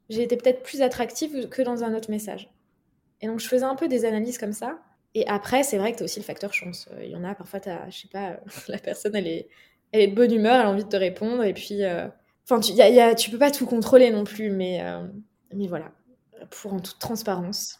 j'ai 0.09 0.23
été 0.23 0.37
peut-être 0.37 0.63
plus 0.63 0.81
attractive 0.81 1.49
que 1.49 1.61
dans 1.61 1.83
un 1.83 1.93
autre 1.93 2.09
message? 2.09 2.49
Et 3.19 3.27
donc, 3.27 3.39
je 3.39 3.47
faisais 3.47 3.65
un 3.65 3.75
peu 3.75 3.89
des 3.89 4.05
analyses 4.05 4.37
comme 4.37 4.53
ça. 4.53 4.79
Et 5.13 5.27
après, 5.27 5.63
c'est 5.63 5.77
vrai 5.77 5.91
que 5.91 5.97
tu 5.97 6.03
as 6.03 6.05
aussi 6.05 6.19
le 6.19 6.25
facteur 6.25 6.53
chance. 6.53 6.87
Il 7.01 7.09
y 7.09 7.15
en 7.15 7.23
a, 7.25 7.35
parfois, 7.35 7.59
je 7.89 7.97
sais 7.97 8.07
pas, 8.07 8.37
la 8.69 8.77
personne, 8.77 9.15
elle 9.15 9.27
est 9.27 9.49
elle 9.91 10.01
est 10.01 10.07
de 10.07 10.15
bonne 10.15 10.33
humeur, 10.33 10.59
elle 10.59 10.67
a 10.67 10.69
envie 10.69 10.83
de 10.83 10.89
te 10.89 10.97
répondre, 10.97 11.43
et 11.43 11.53
puis, 11.53 11.83
euh, 11.83 12.07
enfin, 12.43 12.59
tu, 12.59 12.71
y 12.73 13.15
tu 13.15 13.29
peux 13.29 13.37
pas 13.37 13.51
tout 13.51 13.65
contrôler 13.65 14.11
non 14.11 14.23
plus, 14.23 14.49
mais, 14.49 14.81
euh, 14.81 15.05
mais 15.53 15.67
voilà, 15.67 15.91
pour 16.49 16.73
en 16.73 16.79
toute 16.79 16.99
transparence. 16.99 17.79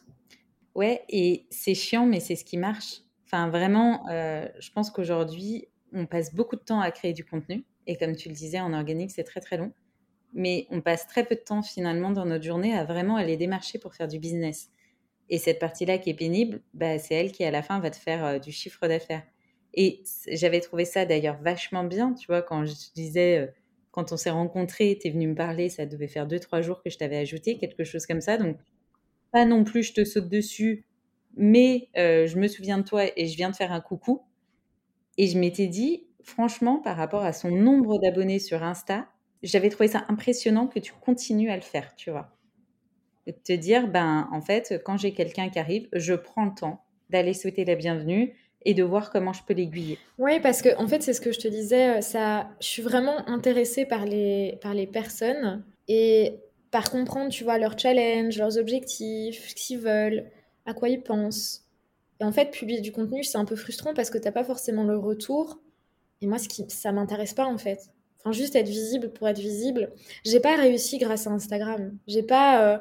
Ouais, 0.76 1.04
et 1.10 1.48
c'est 1.50 1.74
chiant, 1.74 2.06
mais 2.06 2.20
c'est 2.20 2.36
ce 2.36 2.46
qui 2.46 2.58
marche. 2.58 3.02
Enfin, 3.26 3.50
vraiment, 3.50 4.08
euh, 4.10 4.48
je 4.60 4.72
pense 4.72 4.92
qu'aujourd'hui, 4.92 5.68
on 5.92 6.06
passe 6.06 6.34
beaucoup 6.34 6.56
de 6.56 6.62
temps 6.62 6.80
à 6.80 6.92
créer 6.92 7.14
du 7.14 7.26
contenu. 7.26 7.66
Et 7.88 7.98
comme 7.98 8.16
tu 8.16 8.30
le 8.30 8.36
disais, 8.36 8.60
en 8.60 8.74
organique, 8.74 9.12
c'est 9.12 9.24
très 9.24 9.40
très 9.40 9.58
long. 9.58 9.72
Mais 10.34 10.68
on 10.70 10.82
passe 10.82 11.08
très 11.08 11.26
peu 11.26 11.36
de 11.36 11.42
temps 11.42 11.64
finalement 11.64 12.12
dans 12.12 12.26
notre 12.26 12.44
journée 12.44 12.78
à 12.78 12.84
vraiment 12.84 13.16
aller 13.16 13.38
démarcher 13.38 13.80
pour 13.80 13.96
faire 13.96 14.08
du 14.08 14.20
business. 14.20 14.70
Et 15.30 15.40
cette 15.40 15.60
partie-là 15.60 15.98
qui 15.98 16.12
est 16.12 16.14
pénible, 16.14 16.62
bah, 16.74 17.00
c'est 17.00 17.16
elle 17.16 17.32
qui 17.32 17.44
à 17.44 17.52
la 17.52 17.64
fin 17.64 17.80
va 17.80 17.90
te 17.90 17.98
faire 17.98 18.40
du 18.40 18.52
chiffre 18.52 18.88
d'affaires. 18.88 19.24
Et 19.80 20.02
j'avais 20.32 20.60
trouvé 20.60 20.86
ça 20.86 21.06
d'ailleurs 21.06 21.38
vachement 21.40 21.84
bien, 21.84 22.14
tu 22.14 22.26
vois, 22.26 22.42
quand 22.42 22.66
je 22.66 22.74
disais, 22.96 23.38
euh, 23.38 23.48
quand 23.92 24.12
on 24.12 24.18
s'est 24.18 24.32
rencontrés, 24.32 24.98
tu 25.00 25.08
es 25.08 25.12
venu 25.12 25.28
me 25.28 25.36
parler, 25.36 25.70
ça 25.70 25.86
devait 25.86 26.08
faire 26.08 26.26
deux, 26.26 26.40
trois 26.40 26.62
jours 26.64 26.82
que 26.82 26.90
je 26.90 26.98
t'avais 26.98 27.18
ajouté, 27.18 27.60
quelque 27.60 27.84
chose 27.84 28.08
comme 28.08 28.20
ça. 28.20 28.38
Donc, 28.38 28.58
pas 29.32 29.46
non 29.46 29.64
plus 29.64 29.84
je 29.84 29.94
te 29.94 30.04
saute 30.04 30.30
dessus, 30.30 30.88
mais 31.36 31.90
euh, 31.96 32.26
je 32.26 32.40
me 32.40 32.48
souviens 32.48 32.80
de 32.80 32.84
toi 32.84 33.04
et 33.16 33.28
je 33.28 33.38
viens 33.38 33.52
de 33.52 33.56
faire 33.56 33.72
un 33.72 33.80
coucou. 33.80 34.24
Et 35.20 35.28
je 35.28 35.38
m'étais 35.38 35.68
dit, 35.68 36.08
franchement, 36.24 36.78
par 36.78 36.98
rapport 36.98 37.24
à 37.24 37.32
son 37.32 37.52
nombre 37.52 38.00
d'abonnés 38.00 38.40
sur 38.40 38.64
Insta, 38.64 39.08
j'avais 39.44 39.70
trouvé 39.70 39.90
ça 39.90 40.06
impressionnant 40.10 40.66
que 40.66 40.80
tu 40.80 40.92
continues 40.92 41.52
à 41.52 41.56
le 41.56 41.62
faire, 41.62 41.96
tu 41.96 42.10
vois. 42.10 42.36
Te 43.44 43.54
dire, 43.54 43.88
ben, 43.88 44.28
en 44.32 44.42
fait, 44.42 44.82
quand 44.84 44.98
j'ai 44.98 45.14
quelqu'un 45.14 45.50
qui 45.50 45.60
arrive, 45.60 45.88
je 45.94 46.16
prends 46.16 46.46
le 46.46 46.56
temps 46.56 46.84
d'aller 47.12 47.36
souhaiter 47.36 47.64
la 47.64 47.76
bienvenue 47.76 48.34
et 48.68 48.74
de 48.74 48.84
voir 48.84 49.12
comment 49.12 49.32
je 49.32 49.42
peux 49.48 49.54
l'aiguiller. 49.54 49.98
Oui, 50.20 50.42
parce 50.42 50.62
que 50.62 50.78
en 50.78 50.88
fait, 50.88 51.02
c'est 51.02 51.14
ce 51.14 51.22
que 51.22 51.32
je 51.32 51.40
te 51.40 51.48
disais, 51.48 51.98
euh, 51.98 52.02
ça, 52.02 52.50
je 52.60 52.68
suis 52.68 52.82
vraiment 52.82 53.28
intéressée 53.30 53.86
par 53.86 54.06
les, 54.06 54.60
par 54.62 54.74
les 54.74 54.86
personnes 54.86 55.64
et 55.88 56.36
par 56.70 56.92
comprendre, 56.92 57.30
tu 57.30 57.46
vois, 57.46 57.58
leurs 57.58 57.80
challenges, 57.80 58.38
leurs 58.38 58.58
objectifs, 58.58 59.48
ce 59.48 59.56
qu'ils 59.56 59.80
veulent, 59.80 60.26
à 60.66 60.74
quoi 60.74 60.90
ils 60.90 61.02
pensent. 61.02 61.64
Et 62.20 62.26
en 62.26 62.34
fait, 62.34 62.52
publier 62.52 62.82
du 62.82 62.92
contenu, 62.92 63.24
c'est 63.24 63.38
un 63.38 63.46
peu 63.46 63.56
frustrant 63.56 63.94
parce 63.94 64.10
que 64.10 64.18
t'as 64.18 64.34
pas 64.34 64.44
forcément 64.44 64.84
le 64.84 64.98
retour. 64.98 65.62
Et 66.22 66.28
moi, 66.28 66.38
ce 66.38 66.50
qui, 66.50 66.66
ça 66.68 66.92
m'intéresse 66.92 67.34
pas 67.34 67.46
en 67.46 67.58
fait. 67.58 67.80
Enfin, 68.20 68.34
juste 68.34 68.58
être 68.58 68.68
visible 68.68 69.14
pour 69.14 69.30
être 69.30 69.40
visible. 69.40 69.94
J'ai 70.26 70.42
pas 70.42 70.58
réussi 70.58 70.98
grâce 70.98 71.26
à 71.26 71.30
Instagram. 71.30 71.98
J'ai 72.06 72.24
pas, 72.24 72.74
euh, 72.74 72.78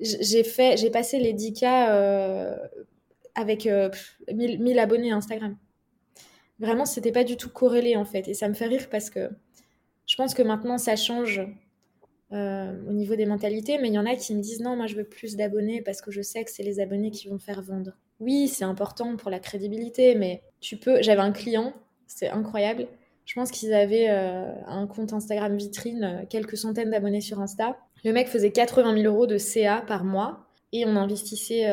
j'ai 0.00 0.42
fait, 0.42 0.78
j'ai 0.78 0.88
passé 0.88 1.18
les 1.18 1.34
10 1.34 1.52
k 1.52 1.64
euh, 1.64 2.56
avec 3.38 3.64
1000, 3.64 3.70
euh, 3.70 4.82
abonnés 4.82 5.12
à 5.12 5.16
Instagram. 5.16 5.56
Vraiment, 6.58 6.84
c'était 6.84 7.12
pas 7.12 7.24
du 7.24 7.36
tout 7.36 7.50
corrélé 7.50 7.96
en 7.96 8.04
fait. 8.04 8.28
Et 8.28 8.34
ça 8.34 8.48
me 8.48 8.54
fait 8.54 8.66
rire 8.66 8.88
parce 8.90 9.10
que 9.10 9.30
je 10.06 10.16
pense 10.16 10.34
que 10.34 10.42
maintenant 10.42 10.78
ça 10.78 10.96
change 10.96 11.40
au 12.30 12.92
niveau 12.92 13.16
des 13.16 13.24
mentalités, 13.24 13.78
mais 13.78 13.88
il 13.88 13.94
y 13.94 13.98
en 13.98 14.04
a 14.04 14.14
qui 14.14 14.34
me 14.34 14.42
disent 14.42 14.60
non, 14.60 14.76
moi 14.76 14.86
je 14.86 14.96
veux 14.96 15.04
plus 15.04 15.36
d'abonnés 15.36 15.80
parce 15.80 16.02
que 16.02 16.10
je 16.10 16.20
sais 16.20 16.44
que 16.44 16.50
c'est 16.50 16.62
les 16.62 16.78
abonnés 16.78 17.10
qui 17.10 17.28
vont 17.28 17.38
faire 17.38 17.62
vendre. 17.62 17.92
Oui, 18.20 18.48
c'est 18.48 18.64
important 18.64 19.16
pour 19.16 19.30
la 19.30 19.38
crédibilité, 19.38 20.14
mais 20.14 20.42
tu 20.60 20.76
peux. 20.76 21.00
J'avais 21.00 21.22
un 21.22 21.32
client, 21.32 21.72
c'est 22.06 22.28
incroyable. 22.28 22.88
Je 23.24 23.34
pense 23.34 23.50
qu'ils 23.50 23.74
avaient 23.74 24.08
euh, 24.08 24.50
un 24.66 24.86
compte 24.86 25.12
Instagram 25.12 25.56
vitrine, 25.56 26.04
euh, 26.04 26.26
quelques 26.28 26.56
centaines 26.56 26.90
d'abonnés 26.90 27.20
sur 27.20 27.40
Insta. 27.40 27.76
Le 28.04 28.12
mec 28.12 28.26
faisait 28.26 28.50
80 28.50 29.02
000 29.02 29.14
euros 29.14 29.26
de 29.26 29.38
CA 29.38 29.82
par 29.86 30.04
mois 30.04 30.46
et 30.72 30.84
on 30.86 30.96
investissait 30.96 31.66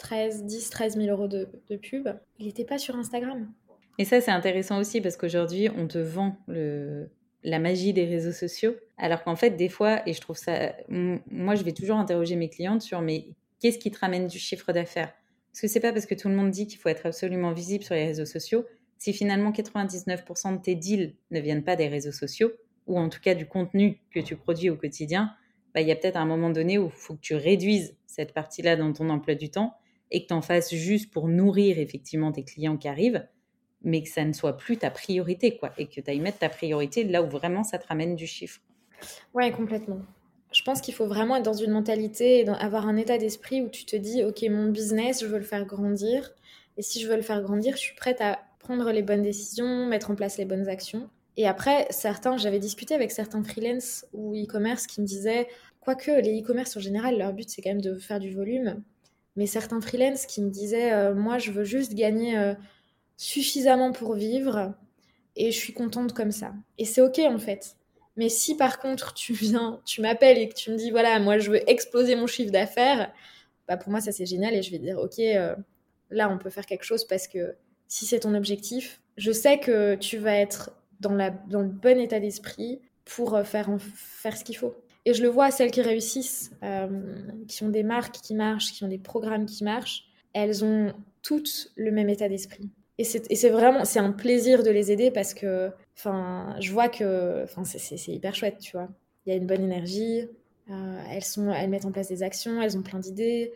13, 0.00 0.44
10, 0.44 0.70
13 0.70 0.96
000 0.96 1.08
euros 1.08 1.28
de, 1.28 1.46
pub. 1.76 2.08
Il 2.38 2.46
n'était 2.46 2.64
pas 2.64 2.78
sur 2.78 2.96
Instagram. 2.96 3.50
Et 3.98 4.04
ça, 4.04 4.20
c'est 4.20 4.30
intéressant 4.30 4.78
aussi 4.78 5.00
parce 5.00 5.16
qu'aujourd'hui, 5.16 5.68
on 5.76 5.86
te 5.86 5.98
vend 5.98 6.36
la 6.48 7.58
magie 7.58 7.92
des 7.92 8.06
réseaux 8.06 8.32
sociaux. 8.32 8.74
Alors 8.98 9.22
qu'en 9.22 9.36
fait, 9.36 9.50
des 9.50 9.68
fois, 9.68 10.02
et 10.08 10.12
je 10.12 10.20
trouve 10.20 10.36
ça. 10.36 10.74
Moi, 10.88 11.54
je 11.54 11.62
vais 11.62 11.72
toujours 11.72 11.96
interroger 11.96 12.36
mes 12.36 12.48
clientes 12.48 12.82
sur 12.82 13.00
mais 13.00 13.28
qu'est-ce 13.60 13.78
qui 13.78 13.90
te 13.90 13.98
ramène 13.98 14.26
du 14.26 14.38
chiffre 14.38 14.72
d'affaires? 14.72 15.12
Parce 15.52 15.62
que 15.62 15.68
c'est 15.68 15.80
pas 15.80 15.92
parce 15.92 16.06
que 16.06 16.14
tout 16.14 16.28
le 16.28 16.34
monde 16.34 16.50
dit 16.50 16.66
qu'il 16.66 16.78
faut 16.78 16.88
être 16.88 17.06
absolument 17.06 17.52
visible 17.52 17.84
sur 17.84 17.94
les 17.94 18.06
réseaux 18.06 18.26
sociaux 18.26 18.64
si 19.00 19.14
finalement 19.14 19.50
99% 19.50 20.58
de 20.58 20.62
tes 20.62 20.74
deals 20.74 21.14
ne 21.30 21.40
viennent 21.40 21.64
pas 21.64 21.74
des 21.74 21.88
réseaux 21.88 22.12
sociaux, 22.12 22.52
ou 22.86 22.98
en 22.98 23.08
tout 23.08 23.20
cas 23.20 23.34
du 23.34 23.46
contenu 23.46 23.98
que 24.10 24.20
tu 24.20 24.36
produis 24.36 24.68
au 24.68 24.76
quotidien, 24.76 25.34
bah, 25.74 25.80
il 25.80 25.88
y 25.88 25.92
a 25.92 25.96
peut-être 25.96 26.16
un 26.16 26.26
moment 26.26 26.50
donné 26.50 26.76
où 26.76 26.86
il 26.86 26.92
faut 26.92 27.14
que 27.14 27.20
tu 27.20 27.34
réduises 27.34 27.96
cette 28.06 28.34
partie-là 28.34 28.76
dans 28.76 28.92
ton 28.92 29.08
emploi 29.08 29.34
du 29.34 29.50
temps 29.50 29.74
et 30.10 30.22
que 30.22 30.28
tu 30.28 30.34
en 30.34 30.42
fasses 30.42 30.74
juste 30.74 31.10
pour 31.12 31.28
nourrir 31.28 31.78
effectivement 31.78 32.32
tes 32.32 32.44
clients 32.44 32.76
qui 32.76 32.88
arrivent, 32.88 33.26
mais 33.82 34.02
que 34.02 34.08
ça 34.08 34.24
ne 34.24 34.32
soit 34.32 34.56
plus 34.56 34.76
ta 34.76 34.90
priorité, 34.90 35.56
quoi, 35.56 35.72
et 35.78 35.86
que 35.86 36.00
tu 36.00 36.10
ailles 36.10 36.20
mettre 36.20 36.38
ta 36.38 36.48
priorité 36.48 37.04
là 37.04 37.22
où 37.22 37.28
vraiment 37.28 37.64
ça 37.64 37.78
te 37.78 37.86
ramène 37.86 38.16
du 38.16 38.26
chiffre. 38.26 38.60
Ouais, 39.34 39.50
complètement. 39.50 40.00
Je 40.52 40.62
pense 40.62 40.80
qu'il 40.80 40.94
faut 40.94 41.06
vraiment 41.06 41.36
être 41.36 41.44
dans 41.44 41.52
une 41.52 41.70
mentalité, 41.70 42.46
avoir 42.48 42.88
un 42.88 42.96
état 42.96 43.18
d'esprit 43.18 43.62
où 43.62 43.68
tu 43.68 43.84
te 43.84 43.96
dis, 43.96 44.24
ok, 44.24 44.42
mon 44.50 44.70
business, 44.70 45.22
je 45.22 45.26
veux 45.26 45.38
le 45.38 45.44
faire 45.44 45.64
grandir, 45.64 46.30
et 46.76 46.82
si 46.82 47.00
je 47.00 47.08
veux 47.08 47.16
le 47.16 47.22
faire 47.22 47.40
grandir, 47.42 47.76
je 47.76 47.80
suis 47.80 47.94
prête 47.94 48.20
à 48.20 48.40
prendre 48.58 48.90
les 48.90 49.02
bonnes 49.02 49.22
décisions, 49.22 49.86
mettre 49.86 50.10
en 50.10 50.14
place 50.14 50.38
les 50.38 50.44
bonnes 50.44 50.68
actions. 50.68 51.08
Et 51.36 51.46
après, 51.46 51.86
certains, 51.90 52.36
j'avais 52.36 52.58
discuté 52.58 52.94
avec 52.94 53.12
certains 53.12 53.42
freelance 53.42 54.04
ou 54.12 54.34
e-commerce 54.34 54.86
qui 54.86 55.00
me 55.00 55.06
disaient, 55.06 55.46
quoique 55.80 56.10
les 56.10 56.40
e-commerce 56.40 56.76
en 56.76 56.80
général, 56.80 57.16
leur 57.16 57.32
but 57.32 57.48
c'est 57.48 57.62
quand 57.62 57.70
même 57.70 57.80
de 57.80 57.96
faire 57.98 58.18
du 58.18 58.34
volume, 58.34 58.82
mais 59.40 59.46
certains 59.46 59.80
freelance 59.80 60.26
qui 60.26 60.42
me 60.42 60.50
disaient, 60.50 60.92
euh, 60.92 61.14
moi 61.14 61.38
je 61.38 61.50
veux 61.50 61.64
juste 61.64 61.94
gagner 61.94 62.36
euh, 62.36 62.52
suffisamment 63.16 63.90
pour 63.90 64.12
vivre 64.12 64.74
et 65.34 65.50
je 65.50 65.56
suis 65.56 65.72
contente 65.72 66.12
comme 66.12 66.30
ça. 66.30 66.52
Et 66.76 66.84
c'est 66.84 67.00
ok 67.00 67.20
en 67.20 67.38
fait. 67.38 67.76
Mais 68.16 68.28
si 68.28 68.54
par 68.54 68.78
contre 68.78 69.14
tu 69.22 69.32
viens, 69.32 69.80
tu 69.86 70.02
m'appelles 70.02 70.36
et 70.36 70.46
que 70.46 70.54
tu 70.54 70.70
me 70.70 70.76
dis, 70.76 70.90
voilà, 70.90 71.18
moi 71.20 71.38
je 71.38 71.50
veux 71.50 71.70
exploser 71.70 72.16
mon 72.16 72.26
chiffre 72.26 72.52
d'affaires, 72.52 73.10
bah 73.66 73.78
pour 73.78 73.90
moi 73.90 74.02
ça 74.02 74.12
c'est 74.12 74.26
génial 74.26 74.54
et 74.54 74.60
je 74.60 74.70
vais 74.70 74.78
dire, 74.78 74.98
ok, 74.98 75.18
euh, 75.20 75.56
là 76.10 76.28
on 76.30 76.36
peut 76.36 76.50
faire 76.50 76.66
quelque 76.66 76.84
chose 76.84 77.06
parce 77.06 77.26
que 77.26 77.54
si 77.88 78.04
c'est 78.04 78.20
ton 78.20 78.34
objectif. 78.34 79.00
Je 79.16 79.32
sais 79.32 79.58
que 79.58 79.94
tu 79.94 80.18
vas 80.18 80.34
être 80.34 80.70
dans, 81.00 81.16
dans 81.48 81.62
le 81.62 81.68
bon 81.68 81.98
état 81.98 82.20
d'esprit 82.20 82.82
pour 83.06 83.40
faire, 83.46 83.70
faire 83.80 84.36
ce 84.36 84.44
qu'il 84.44 84.58
faut. 84.58 84.74
Et 85.04 85.14
je 85.14 85.22
le 85.22 85.28
vois, 85.28 85.50
celles 85.50 85.70
qui 85.70 85.82
réussissent, 85.82 86.52
euh, 86.62 86.88
qui 87.48 87.64
ont 87.64 87.68
des 87.68 87.82
marques 87.82 88.16
qui 88.16 88.34
marchent, 88.34 88.72
qui 88.72 88.84
ont 88.84 88.88
des 88.88 88.98
programmes 88.98 89.46
qui 89.46 89.64
marchent, 89.64 90.04
elles 90.32 90.64
ont 90.64 90.92
toutes 91.22 91.72
le 91.76 91.90
même 91.90 92.08
état 92.08 92.28
d'esprit. 92.28 92.70
Et 92.98 93.04
c'est 93.04 93.48
vraiment, 93.48 93.86
c'est 93.86 93.98
un 93.98 94.12
plaisir 94.12 94.62
de 94.62 94.70
les 94.70 94.92
aider 94.92 95.10
parce 95.10 95.32
que, 95.32 95.70
enfin, 95.96 96.54
je 96.60 96.70
vois 96.70 96.90
que, 96.90 97.44
enfin, 97.44 97.64
c'est 97.64 98.12
hyper 98.12 98.34
chouette, 98.34 98.58
tu 98.58 98.72
vois. 98.72 98.88
Il 99.24 99.30
y 99.30 99.32
a 99.32 99.36
une 99.36 99.46
bonne 99.46 99.62
énergie, 99.62 100.28
euh, 100.70 101.02
elles, 101.10 101.24
sont, 101.24 101.50
elles 101.50 101.70
mettent 101.70 101.86
en 101.86 101.92
place 101.92 102.08
des 102.08 102.22
actions, 102.22 102.60
elles 102.60 102.76
ont 102.76 102.82
plein 102.82 102.98
d'idées, 102.98 103.54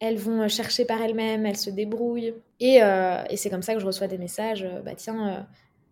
elles 0.00 0.16
vont 0.16 0.46
chercher 0.48 0.84
par 0.84 1.00
elles-mêmes, 1.02 1.46
elles 1.46 1.56
se 1.56 1.70
débrouillent. 1.70 2.34
Et, 2.60 2.82
euh, 2.82 3.22
c'est 3.36 3.50
comme 3.50 3.62
ça 3.62 3.74
que 3.74 3.80
je 3.80 3.86
reçois 3.86 4.06
des 4.06 4.18
messages, 4.18 4.62
euh, 4.62 4.80
bah 4.80 4.94
tiens, 4.94 5.28
euh, 5.28 5.42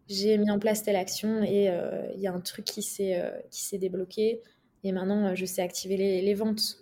j'ai 0.09 0.37
mis 0.39 0.51
en 0.51 0.59
place 0.59 0.83
telle 0.83 0.97
action 0.97 1.43
et 1.43 1.71
il 2.15 2.21
y 2.21 2.27
a 2.27 2.33
un 2.33 2.41
truc 2.41 2.65
qui 2.67 2.83
s'est 2.83 3.79
débloqué 3.79 4.41
et 4.85 4.93
maintenant 4.93 5.35
je 5.35 5.45
sais 5.45 5.63
activer 5.63 5.97
les, 5.97 6.23
les, 6.23 6.35
ventes. 6.35 6.79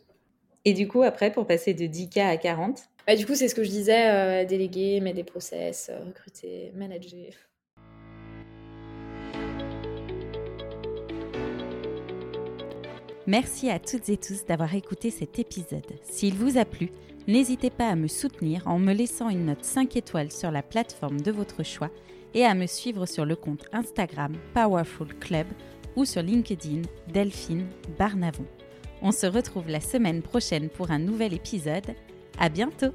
Et 0.65 0.75
du 0.75 0.89
coup, 0.89 1.03
après, 1.03 1.33
pour 1.33 1.47
passer 1.47 1.75
de 1.75 1.85
10K 1.85 2.21
à 2.21 2.37
40 2.37 2.83
bah, 3.07 3.17
Du 3.17 3.27
coup, 3.27 3.35
c'est 3.35 3.49
ce 3.49 3.55
que 3.55 3.65
je 3.65 3.71
disais, 3.71 4.45
déléguer, 4.45 5.01
mettre 5.01 5.17
des 5.17 5.25
process, 5.25 5.91
recruter, 6.07 6.73
manager. 6.75 7.33
Merci 13.27 13.71
à 13.71 13.79
toutes 13.79 14.09
et 14.09 14.17
tous 14.17 14.45
d'avoir 14.45 14.75
écouté 14.75 15.11
cet 15.11 15.39
épisode. 15.39 15.87
S'il 16.03 16.35
vous 16.35 16.59
a 16.59 16.65
plu, 16.65 16.91
N'hésitez 17.31 17.71
pas 17.71 17.89
à 17.89 17.97
me 17.97 18.09
soutenir 18.09 18.67
en 18.67 18.79
me 18.79 18.93
laissant 18.93 19.29
une 19.29 19.47
note 19.47 19.65
5 19.65 19.97
étoiles 19.97 20.33
sur 20.33 20.51
la 20.51 20.63
plateforme 20.63 21.21
de 21.21 21.31
votre 21.31 21.63
choix 21.63 21.91
et 22.35 22.45
à 22.45 22.55
me 22.55 22.67
suivre 22.67 23.07
sur 23.07 23.25
le 23.25 23.37
compte 23.37 23.67
Instagram 23.73 24.33
Powerful 24.55 25.15
Club 25.19 25.47
ou 25.97 26.05
sur 26.05 26.23
LinkedIn 26.23 26.83
Delphine 27.13 27.67
Barnavon. 27.99 28.47
On 29.03 29.13
se 29.13 29.27
retrouve 29.27 29.69
la 29.69 29.81
semaine 29.81 30.23
prochaine 30.23 30.69
pour 30.69 30.91
un 30.91 30.99
nouvel 30.99 31.33
épisode. 31.33 31.95
À 32.39 32.49
bientôt! 32.49 32.93